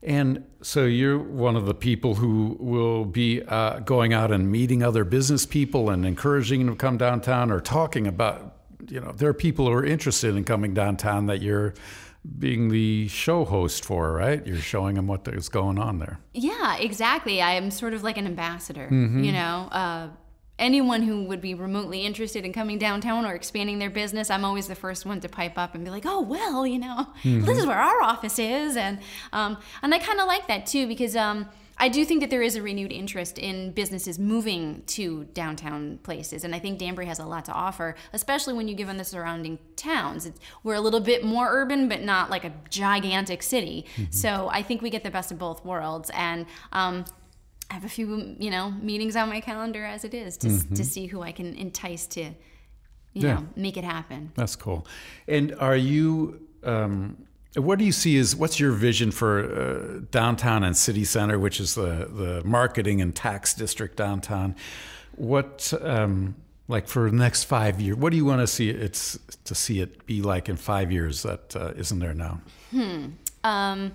[0.04, 4.84] And so you're one of the people who will be uh, going out and meeting
[4.84, 8.58] other business people and encouraging them to come downtown or talking about,
[8.90, 11.74] you know, there are people who are interested in coming downtown that you're
[12.38, 14.46] being the show host for, right?
[14.46, 16.20] You're showing them what is going on there.
[16.34, 17.42] Yeah, exactly.
[17.42, 19.24] I am sort of like an ambassador, mm-hmm.
[19.24, 19.70] you know.
[19.72, 20.08] Uh,
[20.64, 24.68] anyone who would be remotely interested in coming downtown or expanding their business, I'm always
[24.68, 27.42] the first one to pipe up and be like, "Oh, well, you know, mm-hmm.
[27.46, 29.00] this is where our office is," and
[29.34, 31.16] um, and I kind of like that too because.
[31.16, 35.98] Um, I do think that there is a renewed interest in businesses moving to downtown
[36.04, 39.00] places, and I think Danbury has a lot to offer, especially when you give them
[39.00, 40.28] the surrounding towns.
[40.28, 43.88] It's, we're a little bit more urban, but not like a gigantic city.
[43.96, 44.12] Mm-hmm.
[44.12, 47.06] So I think we get the best of both worlds, and um,
[47.74, 50.76] I have a few, you know, meetings on my calendar as it is to, mm-hmm.
[50.76, 52.34] to see who I can entice to, you
[53.14, 53.34] yeah.
[53.34, 54.32] know, make it happen.
[54.36, 54.86] That's cool.
[55.28, 60.64] And are you, um, what do you see as what's your vision for uh, downtown
[60.64, 64.56] and city center, which is the, the marketing and tax district downtown?
[65.16, 66.36] What, um,
[66.68, 69.80] like for the next five years, what do you want to see it's to see
[69.80, 72.40] it be like in five years that uh, not there now?
[72.70, 73.06] Hmm.
[73.44, 73.94] Um,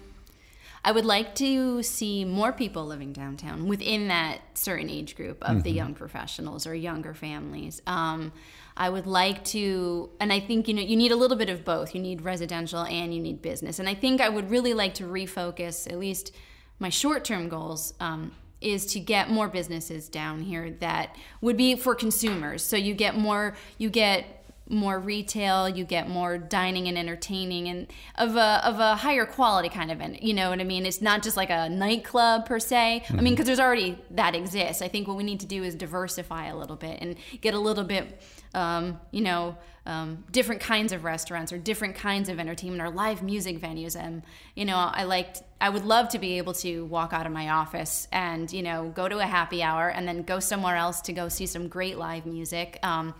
[0.88, 5.48] I would like to see more people living downtown within that certain age group of
[5.48, 5.60] mm-hmm.
[5.60, 7.82] the young professionals or younger families.
[7.86, 8.32] Um,
[8.74, 11.62] I would like to, and I think you know you need a little bit of
[11.62, 11.94] both.
[11.94, 13.78] You need residential and you need business.
[13.78, 16.34] And I think I would really like to refocus at least
[16.78, 17.92] my short-term goals.
[18.00, 22.60] Um, is to get more businesses down here that would be for consumers.
[22.60, 24.37] So you get more, you get
[24.68, 29.68] more retail, you get more dining and entertaining and of a of a higher quality
[29.68, 30.84] kind of, an you know what I mean?
[30.86, 33.04] It's not just like a nightclub per se.
[33.04, 33.18] Mm-hmm.
[33.18, 34.82] I mean, because there's already that exists.
[34.82, 37.58] I think what we need to do is diversify a little bit and get a
[37.58, 38.20] little bit,
[38.54, 43.22] um, you know, um, different kinds of restaurants or different kinds of entertainment or live
[43.22, 43.98] music venues.
[43.98, 44.22] And
[44.54, 45.42] you know, I liked.
[45.60, 48.92] I would love to be able to walk out of my office and you know
[48.94, 51.96] go to a happy hour and then go somewhere else to go see some great
[51.96, 52.78] live music.
[52.82, 53.14] Um,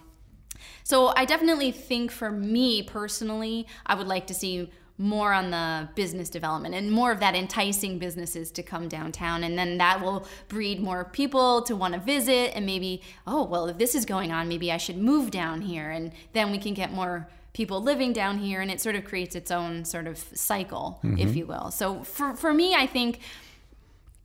[0.84, 5.88] so I definitely think for me personally, I would like to see more on the
[5.94, 9.44] business development and more of that enticing businesses to come downtown.
[9.44, 13.68] And then that will breed more people to want to visit and maybe oh well
[13.68, 15.90] if this is going on maybe I should move down here.
[15.90, 19.36] And then we can get more people living down here and it sort of creates
[19.36, 21.18] its own sort of cycle mm-hmm.
[21.18, 21.70] if you will.
[21.70, 23.20] So for for me I think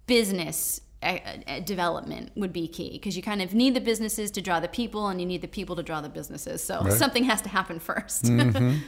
[0.07, 0.81] business
[1.65, 5.07] development would be key because you kind of need the businesses to draw the people
[5.07, 6.63] and you need the people to draw the businesses.
[6.63, 6.93] So right.
[6.93, 8.77] something has to happen 1st mm-hmm.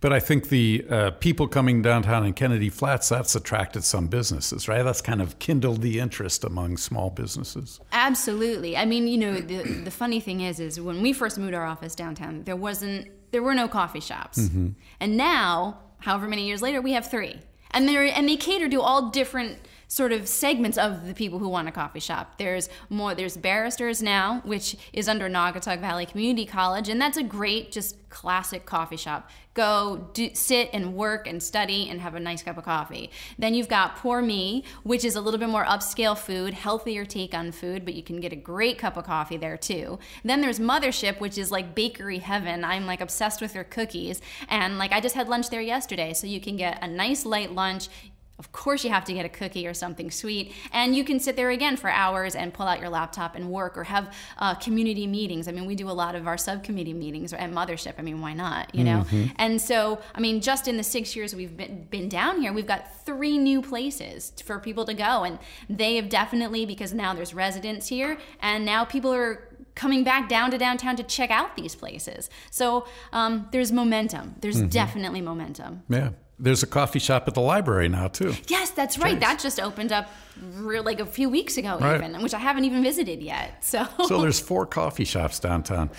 [0.00, 4.68] But I think the uh, people coming downtown in Kennedy Flats, that's attracted some businesses,
[4.68, 4.82] right?
[4.82, 7.80] That's kind of kindled the interest among small businesses.
[7.92, 8.76] Absolutely.
[8.76, 11.66] I mean, you know, the, the funny thing is, is when we first moved our
[11.66, 14.38] office downtown, there wasn't, there were no coffee shops.
[14.38, 14.68] Mm-hmm.
[15.00, 17.40] And now, however many years later, we have three.
[17.72, 19.58] And, they're, and they cater to all different–
[19.92, 22.38] sort of segments of the people who want a coffee shop.
[22.38, 27.22] There's more, there's barristers now, which is under Naugatuck Valley Community College, and that's a
[27.22, 29.28] great, just classic coffee shop.
[29.54, 33.10] Go do, sit and work and study and have a nice cup of coffee.
[33.38, 37.34] Then you've got Pour Me, which is a little bit more upscale food, healthier take
[37.34, 39.98] on food, but you can get a great cup of coffee there too.
[40.24, 42.64] Then there's Mothership, which is like bakery heaven.
[42.64, 46.26] I'm like obsessed with their cookies, and like I just had lunch there yesterday, so
[46.26, 47.88] you can get a nice light lunch.
[48.42, 50.52] Of course, you have to get a cookie or something sweet.
[50.72, 53.78] And you can sit there again for hours and pull out your laptop and work
[53.78, 55.46] or have uh, community meetings.
[55.46, 57.94] I mean, we do a lot of our subcommittee meetings at Mothership.
[57.98, 58.74] I mean, why not?
[58.74, 59.04] You know?
[59.04, 59.32] Mm-hmm.
[59.36, 62.66] And so, I mean, just in the six years we've been, been down here, we've
[62.66, 65.22] got three new places for people to go.
[65.22, 65.38] And
[65.70, 70.50] they have definitely, because now there's residents here, and now people are coming back down
[70.50, 72.28] to downtown to check out these places.
[72.50, 74.34] So um, there's momentum.
[74.40, 74.68] There's mm-hmm.
[74.68, 75.84] definitely momentum.
[75.88, 76.10] Yeah
[76.42, 78.34] there's a coffee shop at the library now too.
[78.48, 79.16] Yes, that's right.
[79.16, 79.20] Jeez.
[79.20, 80.08] That just opened up
[80.60, 82.02] like a few weeks ago, right.
[82.02, 83.64] even, which I haven't even visited yet.
[83.64, 85.90] So, so there's four coffee shops downtown,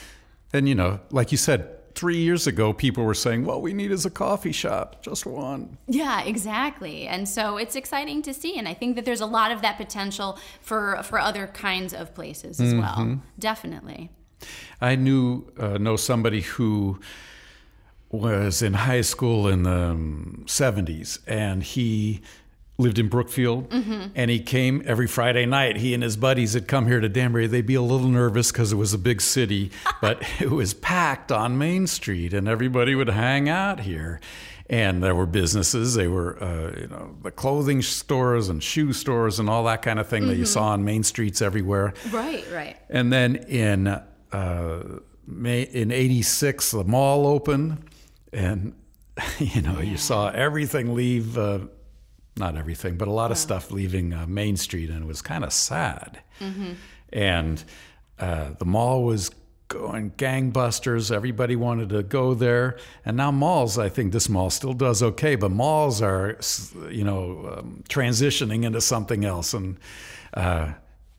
[0.52, 3.92] and you know, like you said, three years ago, people were saying, "What we need
[3.92, 7.08] is a coffee shop, just one." Yeah, exactly.
[7.08, 9.78] And so it's exciting to see, and I think that there's a lot of that
[9.78, 12.82] potential for for other kinds of places as mm-hmm.
[12.82, 13.22] well.
[13.40, 14.10] Definitely.
[14.82, 17.00] I knew uh, know somebody who
[18.14, 19.98] was in high school in the
[20.46, 22.22] 70s and he
[22.78, 24.08] lived in Brookfield mm-hmm.
[24.14, 25.78] and he came every Friday night.
[25.78, 27.48] He and his buddies had come here to Danbury.
[27.48, 31.32] They'd be a little nervous because it was a big city, but it was packed
[31.32, 34.22] on Main Street and everybody would hang out here.
[34.70, 35.96] And there were businesses.
[35.96, 40.00] They were, uh, you know, the clothing stores and shoe stores and all that kind
[40.00, 40.30] of thing mm-hmm.
[40.30, 40.54] that you mm-hmm.
[40.54, 41.94] saw on main streets everywhere.
[42.12, 42.78] Right, right.
[42.90, 47.84] And then in uh, May, in '86, the mall opened,
[48.34, 48.74] and
[49.40, 49.92] you know, yeah.
[49.92, 51.60] you saw everything leave uh,
[52.36, 55.44] not everything, but a lot of stuff leaving uh, Main Street, and it was kind
[55.44, 56.20] of sad.
[57.12, 57.64] And
[58.20, 59.30] uh, the mall was
[59.68, 61.12] going gangbusters.
[61.12, 63.78] Everybody wanted to go there, and now malls.
[63.78, 66.40] I think this mall still does okay, but malls are,
[66.90, 69.54] you know, um, transitioning into something else.
[69.54, 69.78] And
[70.34, 70.74] uh,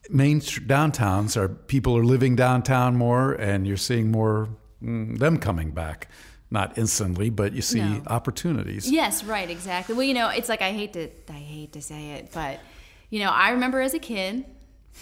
[0.09, 4.49] main downtowns are people are living downtown more, and you're seeing more
[4.83, 6.09] mm, them coming back.
[6.55, 8.01] Not instantly, but you see No.
[8.07, 8.89] opportunities.
[8.89, 9.93] Yes, right, exactly.
[9.95, 12.59] Well, you know, it's like I hate to I hate to say it, but
[13.09, 14.45] you know, I remember as a kid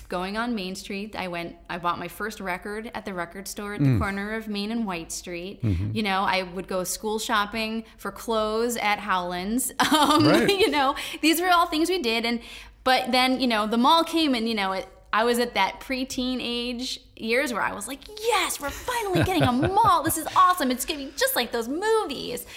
[0.10, 1.16] going on Main Street.
[1.16, 4.48] I went I bought my first record at the record store at the corner of
[4.48, 5.60] Main and White Street.
[5.64, 9.72] You know, I would go school shopping for clothes at Howlands.
[9.94, 10.50] Um, Right.
[10.50, 12.40] you know, these were all things we did and
[12.84, 15.80] but then, you know, the mall came and you know, it I was at that
[15.80, 20.02] preteen age years where I was like, yes, we're finally getting a mall.
[20.02, 20.72] This is awesome.
[20.72, 22.48] It's going to be just like those movies.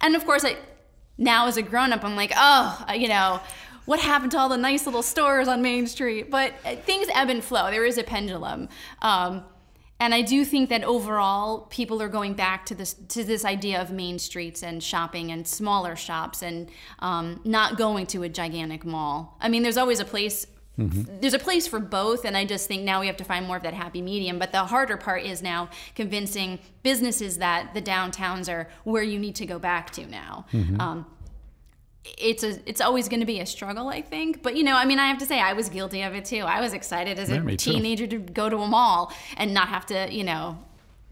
[0.00, 0.56] And of course, I,
[1.18, 3.40] now as a grown up, I'm like, oh, uh, you know,
[3.84, 6.30] what happened to all the nice little stores on Main Street?
[6.30, 7.70] But uh, things ebb and flow.
[7.70, 8.70] There is a pendulum.
[9.02, 9.44] Um,
[10.00, 13.82] and I do think that overall, people are going back to this to this idea
[13.82, 18.84] of main streets and shopping and smaller shops and um, not going to a gigantic
[18.84, 19.36] mall.
[19.40, 20.46] I mean, there's always a place.
[20.78, 23.56] There's a place for both, and I just think now we have to find more
[23.56, 24.38] of that happy medium.
[24.38, 29.34] But the harder part is now convincing businesses that the downtowns are where you need
[29.36, 30.46] to go back to now.
[30.78, 31.04] Um,
[32.16, 34.86] it's a it's always going to be a struggle i think but you know i
[34.86, 37.28] mean i have to say i was guilty of it too i was excited as
[37.28, 37.72] Yeah, a me too.
[37.72, 40.58] teenager to go to a mall and not have to you know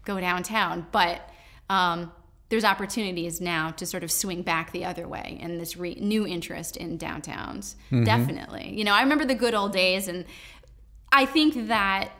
[0.05, 1.21] go downtown but
[1.69, 2.11] um,
[2.49, 6.25] there's opportunities now to sort of swing back the other way and this re- new
[6.25, 8.03] interest in downtowns Mm-hmm.
[8.03, 10.25] definitely you know i remember the good old days and
[11.11, 12.11] i think that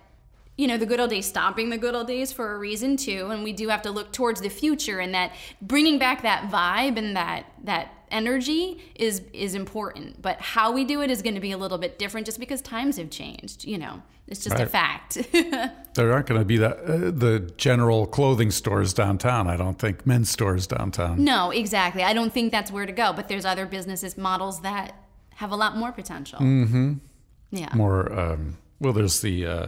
[0.58, 3.30] you know the good old days stopping the good old days for a reason too.
[3.32, 6.98] And we do have to look towards the future and that bringing back that vibe
[6.98, 10.22] and that that energy is is important.
[10.22, 12.62] But how we do it is going to be a little bit different just because
[12.62, 14.02] times have changed you know?
[14.28, 15.18] It's just a fact.
[15.94, 19.48] There aren't going to be that, uh, the general clothing stores downtown.
[19.48, 20.06] I don't think.
[20.06, 21.24] Men's stores downtown.
[21.24, 22.04] no exactly.
[22.04, 24.96] I don't think that's where to go but there's other businesses models that
[25.36, 26.40] have a lot more potential.
[26.40, 26.94] Mm-hmm.
[27.52, 27.74] yeah.
[27.76, 29.68] More um, well, there's the uh,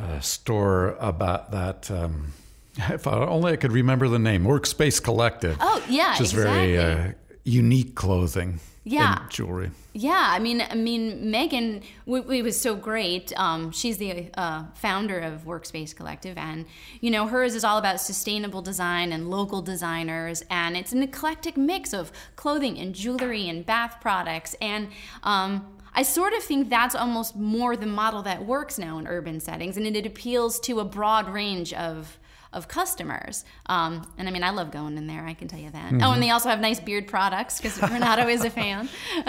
[0.00, 1.90] uh, store about that.
[1.90, 2.32] Um,
[2.76, 5.56] if I, only I could remember the name, Workspace Collective.
[5.60, 7.12] Oh, yeah, which is very uh,
[7.44, 8.60] unique clothing.
[8.82, 9.20] Yeah.
[9.20, 9.70] and jewelry.
[9.92, 13.30] Yeah, I mean, I mean, Megan, w- it was so great.
[13.38, 16.64] Um, she's the uh, founder of Workspace Collective, and
[17.00, 21.58] you know, hers is all about sustainable design and local designers, and it's an eclectic
[21.58, 24.88] mix of clothing and jewelry and bath products, and
[25.24, 29.40] um, I sort of think that's almost more the model that works now in urban
[29.40, 32.18] settings, and it, it appeals to a broad range of
[32.52, 33.44] of customers.
[33.66, 35.24] Um, and I mean, I love going in there.
[35.24, 35.92] I can tell you that.
[36.02, 38.88] Oh, and they also have nice beard products because Renato is a fan.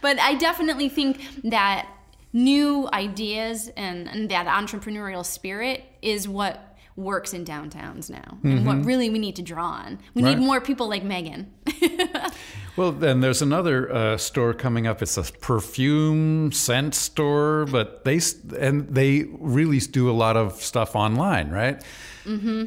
[0.00, 1.88] but I definitely think that
[2.32, 8.84] new ideas and, and that entrepreneurial spirit is what works in downtowns now and what
[8.84, 9.98] really we need to draw on.
[10.14, 10.38] We Right.
[10.38, 11.52] need more people like Megan.
[12.76, 15.00] Well, then there's another uh, store coming up.
[15.00, 18.20] It's a perfume scent store, but they
[18.58, 21.82] and they really do a lot of stuff online, right?
[22.26, 22.64] Mm-hmm.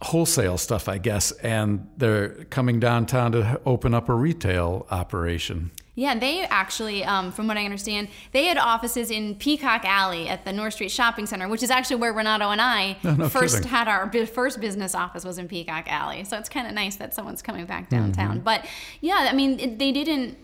[0.00, 5.72] Wholesale stuff, I guess, and they're coming downtown to open up a retail operation.
[6.00, 10.46] Yeah, they actually, um, from what I understand, they had offices in Peacock Alley at
[10.46, 13.68] the North Street Shopping Center, which is actually where Renato and I no first kidding.
[13.68, 16.24] had our first business office was in Peacock Alley.
[16.24, 18.36] So it's kind of nice that someone's coming back downtown.
[18.36, 18.44] Mm-hmm.
[18.44, 18.66] But
[19.02, 20.38] yeah, I mean, it, they didn't.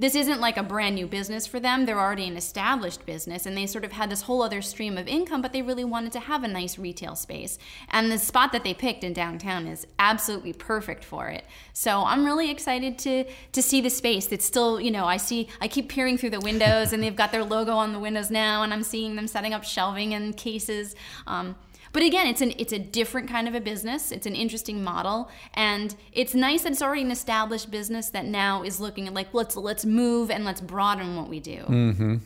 [0.00, 1.84] This isn't like a brand new business for them.
[1.84, 5.06] They're already an established business, and they sort of had this whole other stream of
[5.06, 5.42] income.
[5.42, 7.58] But they really wanted to have a nice retail space,
[7.90, 11.44] and the spot that they picked in downtown is absolutely perfect for it.
[11.74, 14.26] So I'm really excited to to see the space.
[14.26, 15.48] That's still, you know, I see.
[15.60, 18.62] I keep peering through the windows, and they've got their logo on the windows now,
[18.62, 20.96] and I'm seeing them setting up shelving and cases.
[21.26, 21.56] Um,
[21.92, 24.12] but again, it's an it's a different kind of a business.
[24.12, 28.62] It's an interesting model, and it's nice that it's already an established business that now
[28.62, 31.58] is looking at like let's let's move and let's broaden what we do.
[31.68, 32.16] Mm-hmm.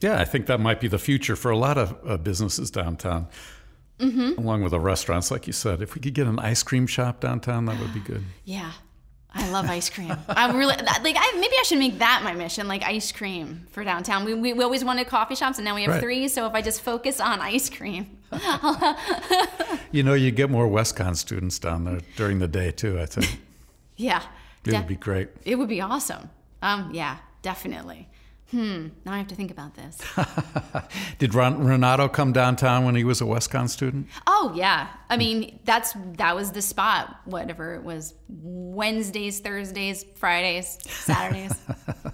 [0.00, 3.26] Yeah, I think that might be the future for a lot of uh, businesses downtown,
[3.98, 4.38] mm-hmm.
[4.38, 5.82] along with the restaurants, like you said.
[5.82, 8.24] If we could get an ice cream shop downtown, that would be good.
[8.44, 8.72] Yeah.
[9.34, 10.16] I love ice cream.
[10.28, 11.16] I really like.
[11.16, 14.24] I, maybe I should make that my mission, like ice cream for downtown.
[14.24, 16.00] We, we, we always wanted coffee shops, and now we have Right.
[16.02, 16.28] three.
[16.28, 18.18] So if I just focus on ice cream,
[19.92, 22.98] You know, you get more WestConn students down there during the day too.
[23.00, 23.40] I think
[23.96, 24.22] yeah,
[24.64, 25.28] it de- would be great.
[25.44, 26.28] it would be awesome.
[26.62, 28.08] Um, yeah, definitely.
[28.50, 28.88] Hmm.
[29.04, 29.98] Now I have to think about this.
[31.18, 34.08] Did Ron, Renato come downtown when he was a WestConn student?
[34.26, 34.88] Oh yeah.
[35.10, 37.16] I mean, that's that was the spot.
[37.26, 41.52] Whatever it was, Wednesdays, Thursdays, Fridays, Saturdays.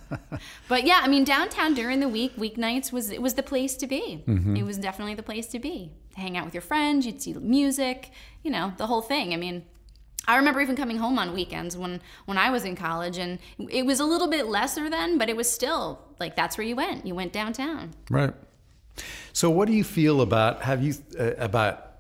[0.68, 3.86] but yeah, I mean, downtown during the week, weeknights was it was the place to
[3.86, 4.24] be.
[4.26, 4.56] Mm-hmm.
[4.56, 5.92] It was definitely the place to be.
[6.14, 8.10] To hang out with your friends, you'd see music,
[8.42, 9.32] you know, the whole thing.
[9.32, 9.64] I mean,
[10.26, 13.84] I remember even coming home on weekends when when I was in college, and it
[13.84, 17.06] was a little bit lesser then, but it was still like that's where you went.
[17.06, 17.92] You went downtown.
[18.10, 18.32] Right.
[19.32, 21.94] So, what do you feel about have you uh, about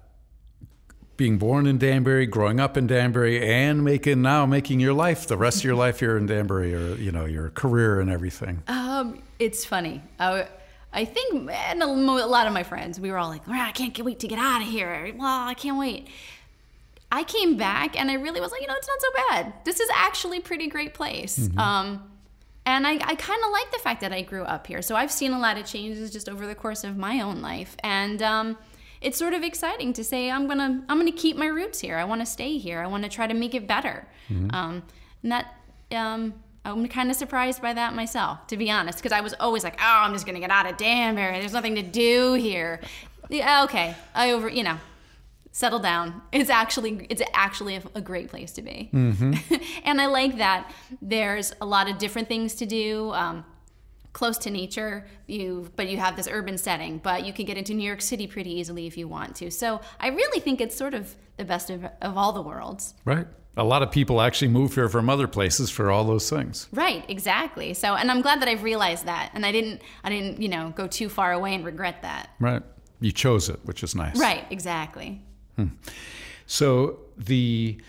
[1.16, 5.36] being born in Danbury, growing up in Danbury, and making now making your life the
[5.36, 8.62] rest of your life here in Danbury, or you know your career and everything?
[8.68, 10.02] Um, it's funny.
[10.18, 10.48] I,
[10.92, 13.72] I think, and a, a lot of my friends, we were all like, "Ah, I
[13.72, 15.12] can't wait to get out of here.
[15.16, 16.08] Well, I can't wait.
[17.14, 19.52] I came back and I really was like, you know, it's not so bad.
[19.64, 21.48] This is actually a pretty great place.
[21.56, 22.10] Um,
[22.66, 24.82] and I, I kind of like the fact that I grew up here.
[24.82, 27.76] So I've seen a lot of changes just over the course of my own life.
[27.84, 28.58] And um,
[29.00, 31.98] it's sort of exciting to say I'm gonna I'm gonna keep my roots here.
[31.98, 32.80] I want to stay here.
[32.80, 34.08] I want to try to make it better.
[34.52, 34.82] Um,
[35.22, 35.54] and that
[35.92, 36.34] um,
[36.64, 39.76] I'm kind of surprised by that myself, to be honest, because I was always like,
[39.78, 41.38] oh, I'm just gonna get out of Danbury.
[41.38, 42.80] There's nothing to do here.
[43.28, 44.78] Yeah, okay, I over you know
[45.54, 46.20] settle down.
[46.32, 50.70] It's actually it's actually a, great place to be, and I like that.
[51.00, 53.12] There's a lot of different things to do.
[53.12, 53.44] Um,
[54.12, 57.74] close to nature you but you have this urban setting but you can get into
[57.74, 60.94] new york city pretty easily if you want to so i really think it's sort
[60.94, 63.26] of the best of, of all the worlds Right.
[63.56, 66.68] A lot of people actually move here from other places for all those things.
[66.72, 70.40] right exactly so and i'm glad that i've realized that and i didn't i didn't
[70.40, 72.62] you know go too far away and regret that Right.
[73.00, 74.16] You chose it, which is nice.
[74.16, 75.20] right exactly
[75.56, 75.66] Hmm.
[76.46, 77.80] So the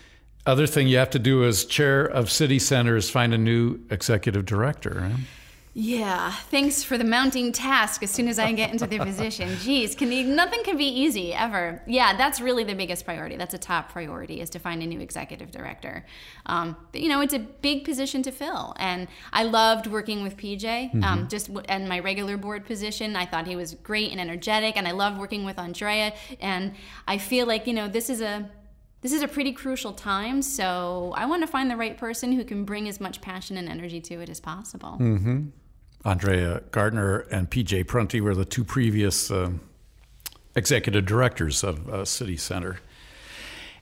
[0.46, 3.80] other thing you have to do as chair of city center is find a new
[3.90, 4.98] executive director.
[5.00, 5.20] Right?
[5.78, 9.48] Yeah, thanks for the mounting task as soon as I get into the position.
[9.56, 11.82] Jeez, can the, nothing can be easy ever.
[11.86, 13.36] Yeah, that's really the biggest priority.
[13.36, 16.06] That's a top priority is to find a new executive director.
[16.46, 20.38] Um, but, you know, it's a big position to fill, and I loved working with
[20.38, 20.94] PJ.
[21.04, 24.78] Um, just w- in my regular board position, I thought he was great and energetic,
[24.78, 26.14] and I loved working with Andrea.
[26.40, 26.72] And
[27.06, 28.48] I feel like you know this is a
[29.02, 32.44] this is a pretty crucial time, so I want to find the right person who
[32.44, 34.96] can bring as much passion and energy to it as possible.
[36.04, 39.60] Andrea Gardner and PJ Prunty were the two previous um
[40.56, 42.80] executive directors of uh, City Center.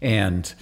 [0.03, 0.53] And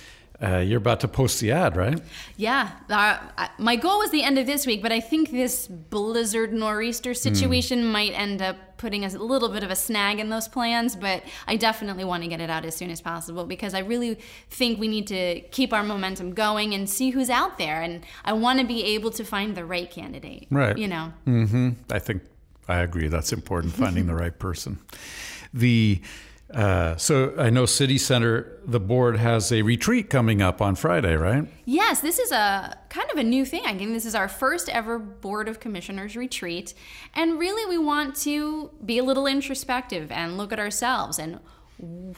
[0.43, 2.01] uh, you're about to post the ad, right?
[2.36, 6.53] Yeah, uh, my goal was the end of this week, but I think this blizzard
[6.53, 10.97] nor'easter situation might end up putting a little bit of a snag in those plans.
[10.97, 14.18] But I definitely want to get it out as soon as possible because I really
[14.51, 17.80] think we need to keep our momentum going and see who's out there.
[17.80, 20.49] And I want to be able to find the right candidate.
[20.51, 20.76] Right.
[20.76, 21.12] You know.
[21.26, 21.68] Mm hmm.
[21.90, 22.22] I think
[22.68, 23.07] I agree.
[23.07, 24.80] That's important, finding the right person.
[25.55, 26.01] The
[26.55, 31.15] uh, so I know City Center, the board has a retreat coming up on Friday,
[31.17, 31.49] right?
[31.65, 33.63] Yes, this is a kind of a new thing.
[33.65, 36.75] I think this is our first ever Board of Commissioners retreat.
[37.15, 41.41] And really, we want to be a little introspective and look at ourselves and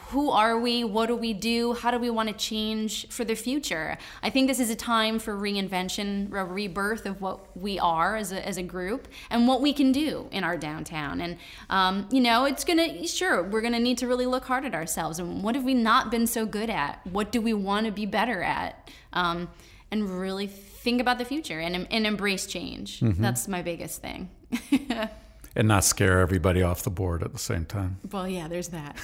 [0.09, 0.85] who are we?
[0.85, 1.73] What do we do?
[1.73, 3.97] How do we want to change for the future?
[4.23, 8.31] I think this is a time for reinvention, a rebirth of what we are as
[8.31, 11.21] a, as a group and what we can do in our downtown.
[11.21, 11.39] And,
[11.71, 14.67] um, you know, it's going to, sure, we're going to need to really look hard
[14.67, 15.19] at ourselves.
[15.19, 17.01] And what have we not been so good at?
[17.07, 18.91] What do we want to be better at?
[19.15, 19.49] Um,
[19.91, 23.01] and really think about the future and, and embrace change.
[23.23, 24.29] That's my biggest thing.
[25.57, 27.99] And not scare everybody off the board at the same time.
[28.11, 28.97] Well, yeah, there's that.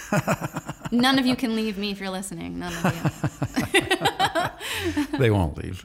[0.91, 2.59] None of you can leave me if you're listening.
[2.59, 3.81] None of you.
[5.19, 5.85] They won't leave.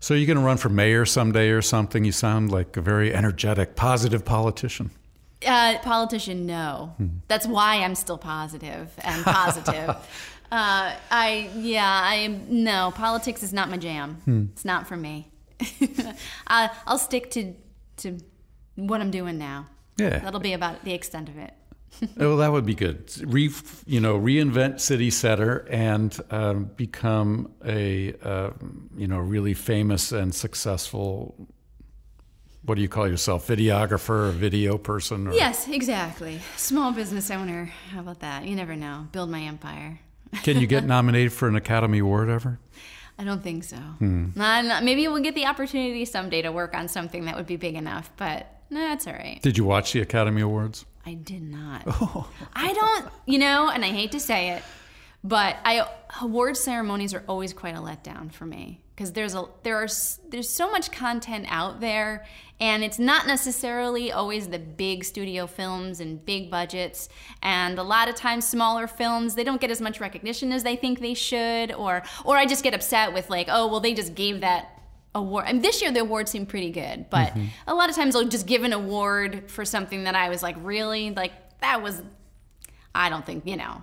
[0.00, 2.04] So you're going to run for mayor someday or something?
[2.04, 4.90] You sound like a very energetic, positive politician.
[5.46, 6.94] Uh, politician, no.
[7.28, 9.90] That's why I'm still positive and positive.
[10.52, 14.50] uh, I, yeah, I, no, politics is not my jam.
[14.52, 15.30] It's not for me.
[16.46, 17.54] uh, I'll stick to,
[17.98, 18.18] to
[18.76, 19.66] what I'm doing now.
[19.96, 20.18] Yeah.
[20.18, 21.54] That'll be about the extent of it.
[22.18, 23.08] Oh, that would be good.
[23.24, 23.48] Re,
[23.86, 28.50] you know, reinvent City Center and um, become a uh,
[28.96, 31.48] you know really famous and successful.
[32.62, 33.46] What do you call yourself?
[33.46, 35.28] Videographer or video person?
[35.28, 36.40] Or, Yes, exactly.
[36.56, 37.70] Small business owner.
[37.90, 38.44] How about that?
[38.44, 39.06] You never know.
[39.12, 40.00] Build my empire.
[40.42, 42.58] Can you get nominated for an Academy Award ever?
[43.18, 43.76] I don't think so.
[44.00, 47.56] Nah, nah, maybe we'll get the opportunity someday to work on something that would be
[47.56, 49.40] big enough, but nah, that's all right.
[49.42, 50.84] Did you watch the Academy Awards?
[51.06, 51.82] I did not.
[51.86, 52.28] Oh.
[52.54, 54.62] I don't, you know, and I hate to say it,
[55.22, 55.86] but I
[56.22, 58.80] award ceremonies are always quite a letdown for me.
[58.94, 59.88] because there's a there are
[60.30, 62.24] there's so much content out there
[62.60, 67.08] and it's not necessarily always the big studio films and big budgets
[67.42, 70.76] and a lot of times smaller films they don't get as much recognition as they
[70.76, 74.14] think they should or or I just get upset with like oh well they just
[74.14, 74.73] gave that
[75.14, 77.46] award and this year the award seemed pretty good but mm-hmm.
[77.66, 80.56] a lot of times I'll just give an award for something that I was like
[80.60, 82.02] really like that was
[82.94, 83.82] I don't think you know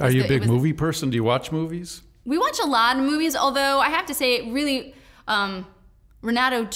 [0.00, 2.66] Are you the, a big was, movie person do you watch movies we watch a
[2.66, 4.94] lot of movies, although I have to say, really,
[5.28, 5.66] um,
[6.22, 6.68] Renato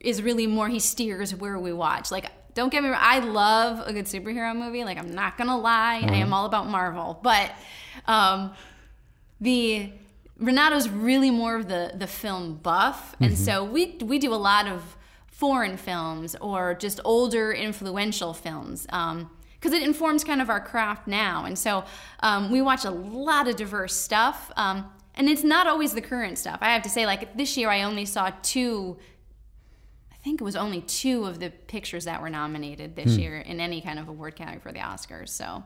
[0.00, 2.10] is really more, he steers where we watch.
[2.10, 4.84] Like, don't get me wrong, I love a good superhero movie.
[4.84, 6.14] Like, I'm not gonna lie, mm-hmm.
[6.14, 7.18] I am all about Marvel.
[7.22, 7.52] But
[8.06, 8.54] um,
[9.40, 9.92] the
[10.40, 13.24] Renato's really more of the the film buff, mm-hmm.
[13.24, 18.86] and so we we do a lot of foreign films or just older influential films.
[18.90, 19.30] Um,
[19.64, 21.46] because it informs kind of our craft now.
[21.46, 21.84] And so
[22.20, 24.52] um, we watch a lot of diverse stuff.
[24.58, 26.58] Um, and it's not always the current stuff.
[26.60, 28.98] I have to say, like this year, I only saw two.
[30.12, 33.20] I think it was only two of the pictures that were nominated this hmm.
[33.20, 35.30] year in any kind of award category for the Oscars.
[35.30, 35.62] So,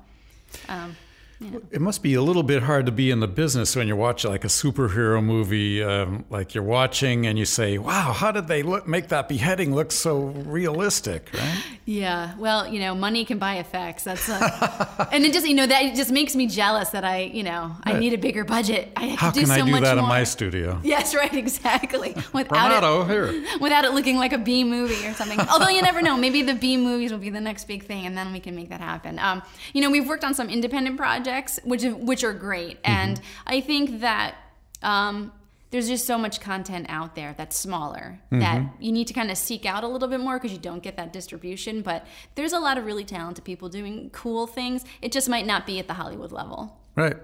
[0.69, 0.97] um,
[1.41, 4.24] it must be a little bit hard to be in the business when you watch
[4.24, 8.64] like a superhero movie, um, like you're watching and you say, "Wow, how did they
[8.64, 11.62] look, make that beheading look so realistic?" Right?
[11.84, 12.36] Yeah.
[12.39, 14.03] Well, you know, money can buy effects.
[14.03, 17.20] That's, a, and it just you know that it just makes me jealous that I
[17.22, 18.91] you know I need a bigger budget.
[18.97, 20.05] I have how do can so I do that more.
[20.05, 20.80] in my studio?
[20.89, 22.14] Yes, right, exactly.
[22.32, 23.59] Without Renato, it, here.
[23.61, 25.39] without it looking like a B movie or something.
[25.41, 28.16] Although you never know, maybe the B movies will be the next big thing, and
[28.16, 29.18] then we can make that happen.
[29.18, 29.43] Um,
[29.74, 32.91] you know, we've worked on some independent projects projects, which which are great, mm-hmm.
[32.91, 34.37] and I think that
[34.83, 35.33] um,
[35.70, 38.41] there's just so much content out there that's smaller mm-hmm.
[38.41, 40.83] that you need to kind of seek out a little bit more because you don't
[40.83, 41.83] get that distribution.
[41.83, 44.85] But there's a lot of really talented people doing cool things.
[45.03, 46.79] It just might not be at the Hollywood level.
[46.97, 47.16] Right.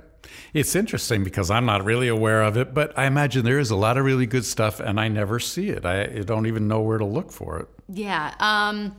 [0.55, 3.77] It's interesting because I'm not really aware of it, but I imagine there is a
[3.77, 5.85] lot of really good stuff, and I never see it.
[5.85, 7.69] I don't even know where to look for it.
[7.89, 8.35] Yeah.
[8.41, 8.97] Um,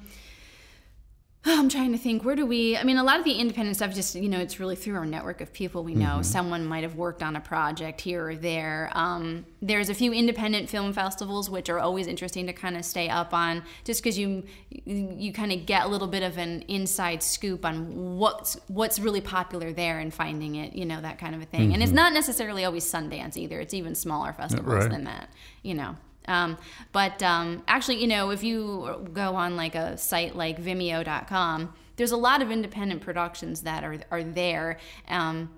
[1.48, 2.26] I'm trying to think.
[2.26, 2.76] Where do we?
[2.76, 5.06] I mean, a lot of the independent stuff, just you know, it's really through our
[5.06, 6.06] network of people we know.
[6.06, 6.24] Mm-hmm.
[6.24, 8.90] Someone might have worked on a project here or there.
[8.94, 13.10] Um, there's a few independent film festivals which are always interesting to kind of stay
[13.10, 17.22] up on, just because you you kind of get a little bit of an inside
[17.22, 21.42] scoop on what's what's really popular there and finding it, you know, that kind of
[21.44, 21.66] a thing.
[21.66, 21.74] Mm-hmm.
[21.74, 21.98] And it's mm-hmm.
[21.98, 23.60] not necessarily always Sundance either.
[23.60, 24.90] It's even smaller festivals right.
[24.90, 25.30] than that,
[25.62, 25.96] you know.
[26.28, 26.58] Um,
[26.92, 32.12] but um, actually, you know, if you go on like a site like Vimeo.com, there's
[32.12, 34.80] a lot of independent productions that are are there.
[35.08, 35.50] Um,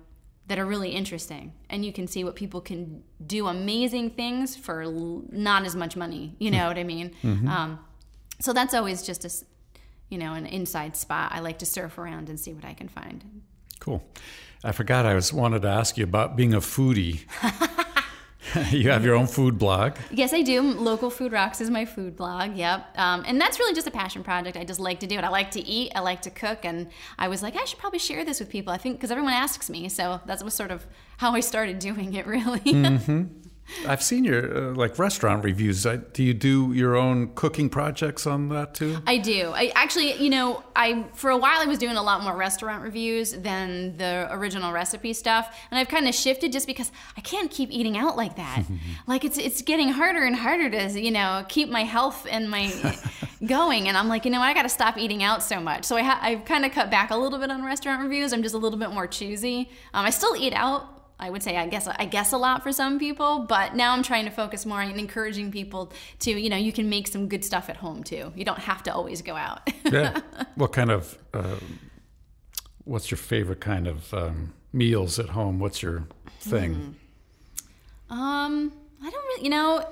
[0.48, 1.52] that are really interesting.
[1.68, 4.84] And you can see what people can do amazing things for
[5.30, 6.34] not as much money.
[6.38, 7.14] You know what i mean?
[7.22, 7.48] Mm-hmm.
[7.48, 7.78] um,
[8.40, 9.30] so that's always just a
[10.08, 11.32] you know an inside spot.
[11.32, 13.42] I like to surf around and see what i can find.
[13.78, 14.02] Cool.
[14.64, 17.20] I forgot i was wanted to ask you about being a foodie
[18.70, 19.96] you have your own food blog.
[20.10, 20.62] Yes, I do.
[20.62, 22.56] Local Food Rocks is my food blog.
[22.56, 22.98] Yep.
[22.98, 24.56] Um, and that's really just a passion project.
[24.56, 25.24] I just like to do it.
[25.24, 25.92] I like to eat.
[25.94, 26.64] I like to cook.
[26.64, 26.88] And
[27.18, 28.72] I was like, I should probably share this with people.
[28.72, 29.88] I think because everyone asks me.
[29.88, 30.86] So that was sort of
[31.18, 32.60] how I started doing it, really.
[32.60, 33.24] Mm-hmm.
[33.86, 35.86] I've seen your uh, like restaurant reviews.
[35.86, 38.98] I, do you do your own cooking projects on that too?
[39.06, 39.52] I do.
[39.54, 42.82] I actually, you know, I for a while I was doing a lot more restaurant
[42.82, 47.50] reviews than the original recipe stuff, and I've kind of shifted just because I can't
[47.50, 48.64] keep eating out like that.
[49.06, 52.72] like it's it's getting harder and harder to you know keep my health and my
[53.46, 55.84] going, and I'm like, you know, I got to stop eating out so much.
[55.84, 58.32] So I ha- I've kind of cut back a little bit on restaurant reviews.
[58.32, 59.70] I'm just a little bit more choosy.
[59.94, 62.72] Um, I still eat out I would say I guess I guess a lot for
[62.72, 66.56] some people, but now I'm trying to focus more on encouraging people to you know
[66.56, 68.32] you can make some good stuff at home too.
[68.36, 69.68] You don't have to always go out.
[69.84, 70.20] yeah.
[70.54, 71.56] What kind of uh,
[72.84, 75.58] what's your favorite kind of um, meals at home?
[75.58, 76.04] What's your
[76.40, 76.96] thing?
[78.08, 78.18] Hmm.
[78.18, 79.84] Um, I don't really, you know.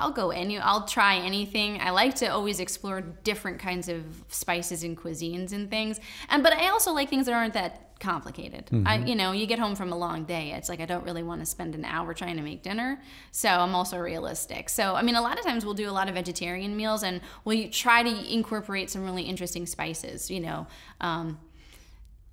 [0.00, 0.58] I'll go any.
[0.58, 1.80] I'll try anything.
[1.80, 6.00] I like to always explore different kinds of spices and cuisines and things.
[6.28, 8.66] And but I also like things that aren't that complicated.
[8.66, 8.86] Mm-hmm.
[8.86, 10.52] I, you know, you get home from a long day.
[10.52, 13.00] It's like I don't really want to spend an hour trying to make dinner.
[13.32, 14.68] So I'm also realistic.
[14.68, 17.20] So I mean, a lot of times we'll do a lot of vegetarian meals, and
[17.44, 20.30] we'll try to incorporate some really interesting spices.
[20.30, 20.66] You know.
[21.00, 21.38] Um,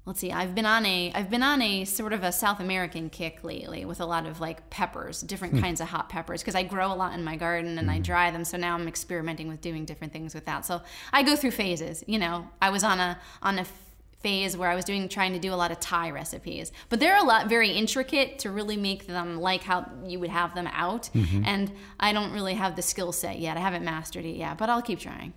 [0.06, 3.10] let's see i've been on a i've been on a sort of a south american
[3.10, 5.62] kick lately with a lot of like peppers different mm.
[5.62, 7.92] kinds of hot peppers because i grow a lot in my garden and mm.
[7.92, 10.82] i dry them so now i'm experimenting with doing different things with that so
[11.12, 13.66] i go through phases you know i was on a on a
[14.26, 16.72] phase where I was doing trying to do a lot of Thai recipes.
[16.90, 20.56] But they're a lot very intricate to really make them like how you would have
[20.56, 21.12] them out.
[21.14, 21.44] Mm-hmm.
[21.46, 23.56] And I don't really have the skill set yet.
[23.56, 25.34] I haven't mastered it yet, but I'll keep trying.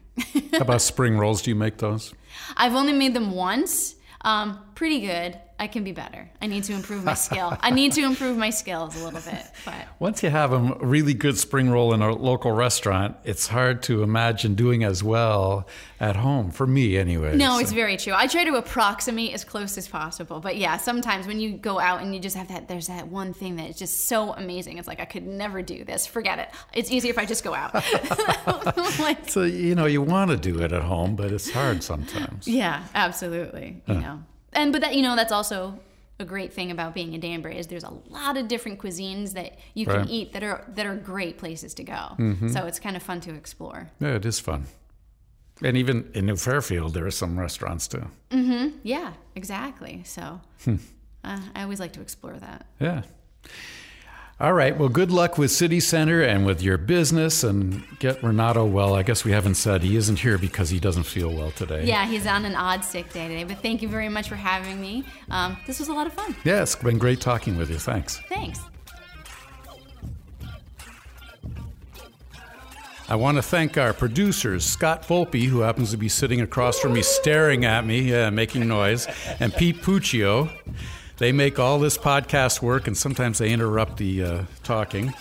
[0.53, 1.43] how about spring rolls?
[1.43, 2.15] Do you make those?
[2.57, 3.97] I've only made them once.
[4.23, 5.39] Um, pretty good.
[5.61, 6.31] I can be better.
[6.41, 7.57] I need to improve my skill.
[7.61, 9.43] I need to improve my skills a little bit.
[9.65, 13.83] But Once you have a really good spring roll in a local restaurant, it's hard
[13.85, 15.67] to imagine doing as well
[16.01, 17.35] at home, for me anyway.
[17.37, 18.13] no, So- it's very true.
[18.15, 20.39] I try to approximate as close as possible.
[20.39, 23.33] But yeah, sometimes when you go out and you just have that, there's that one
[23.35, 24.79] thing that is just so amazing.
[24.79, 26.07] It's like I could never do this.
[26.07, 26.49] Forget it.
[26.73, 27.75] It's easier if I just go out.
[29.01, 32.47] like, So, you know, you want to do it at home, but it's hard sometimes.
[32.47, 33.83] Yeah, absolutely.
[33.87, 34.23] You know,
[34.59, 35.79] and but that you know that's also
[36.21, 39.51] a great thing about being in Danbury is there's a lot of different cuisines that
[39.75, 40.05] you can Right.
[40.07, 40.13] Mm-hmm.
[40.19, 42.03] eat that are that are great places to go.
[42.55, 43.81] So it's kind of fun to explore.
[44.01, 44.67] Yeah, it is fun.
[45.63, 48.05] And even in New Fairfield, there are some restaurants too.
[48.83, 50.03] Yeah, exactly.
[50.05, 50.77] So Hmm.
[51.25, 52.67] uh, I always like to explore that.
[52.81, 53.03] Yeah.
[54.41, 54.77] All right.
[54.79, 58.95] Well, good luck with City Center and with your business and get Renato well.
[58.95, 61.85] I guess we haven't said he isn't here because he doesn't feel well today.
[61.85, 64.81] Yeah, he's on an odd sick day today, but thank you very much for having
[64.81, 65.05] me.
[65.29, 66.37] Um, this was a lot of fun.
[66.45, 67.79] Yeah, it's been great talking with you.
[67.79, 68.21] Thanks.
[68.29, 68.61] Thanks.
[73.09, 76.93] I want to thank our producers, Scott Volpe, who happens to be sitting across from
[76.93, 79.09] me staring at me, yeah, making noise,
[79.41, 80.49] and Pete Puccio.
[81.19, 85.13] They make all this podcast work, and sometimes they interrupt the uh, talking.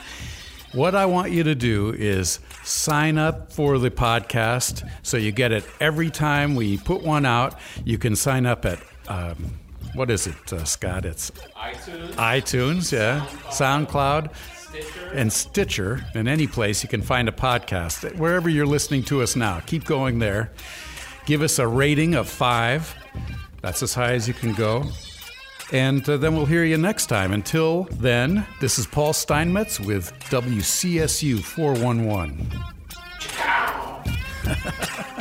[0.74, 5.52] What I want you to do is sign up for the podcast so you get
[5.52, 7.58] it every time we put one out.
[7.84, 9.58] You can sign up at, um,
[9.96, 11.06] what is it, uh, Scott?
[11.06, 15.12] It's iTunes, iTunes, yeah, SoundCloud, Stitcher.
[15.14, 16.06] and Stitcher.
[16.14, 18.16] In any place you can find a podcast.
[18.18, 20.52] Wherever you're listening to us now, keep going there.
[21.26, 22.94] Give us a rating of five.
[23.62, 24.84] That's as high as you can go.
[25.72, 27.34] And uh, then we'll hear you next time.
[27.34, 32.48] Until then, this is Paul Steinmetz with WCSU 411.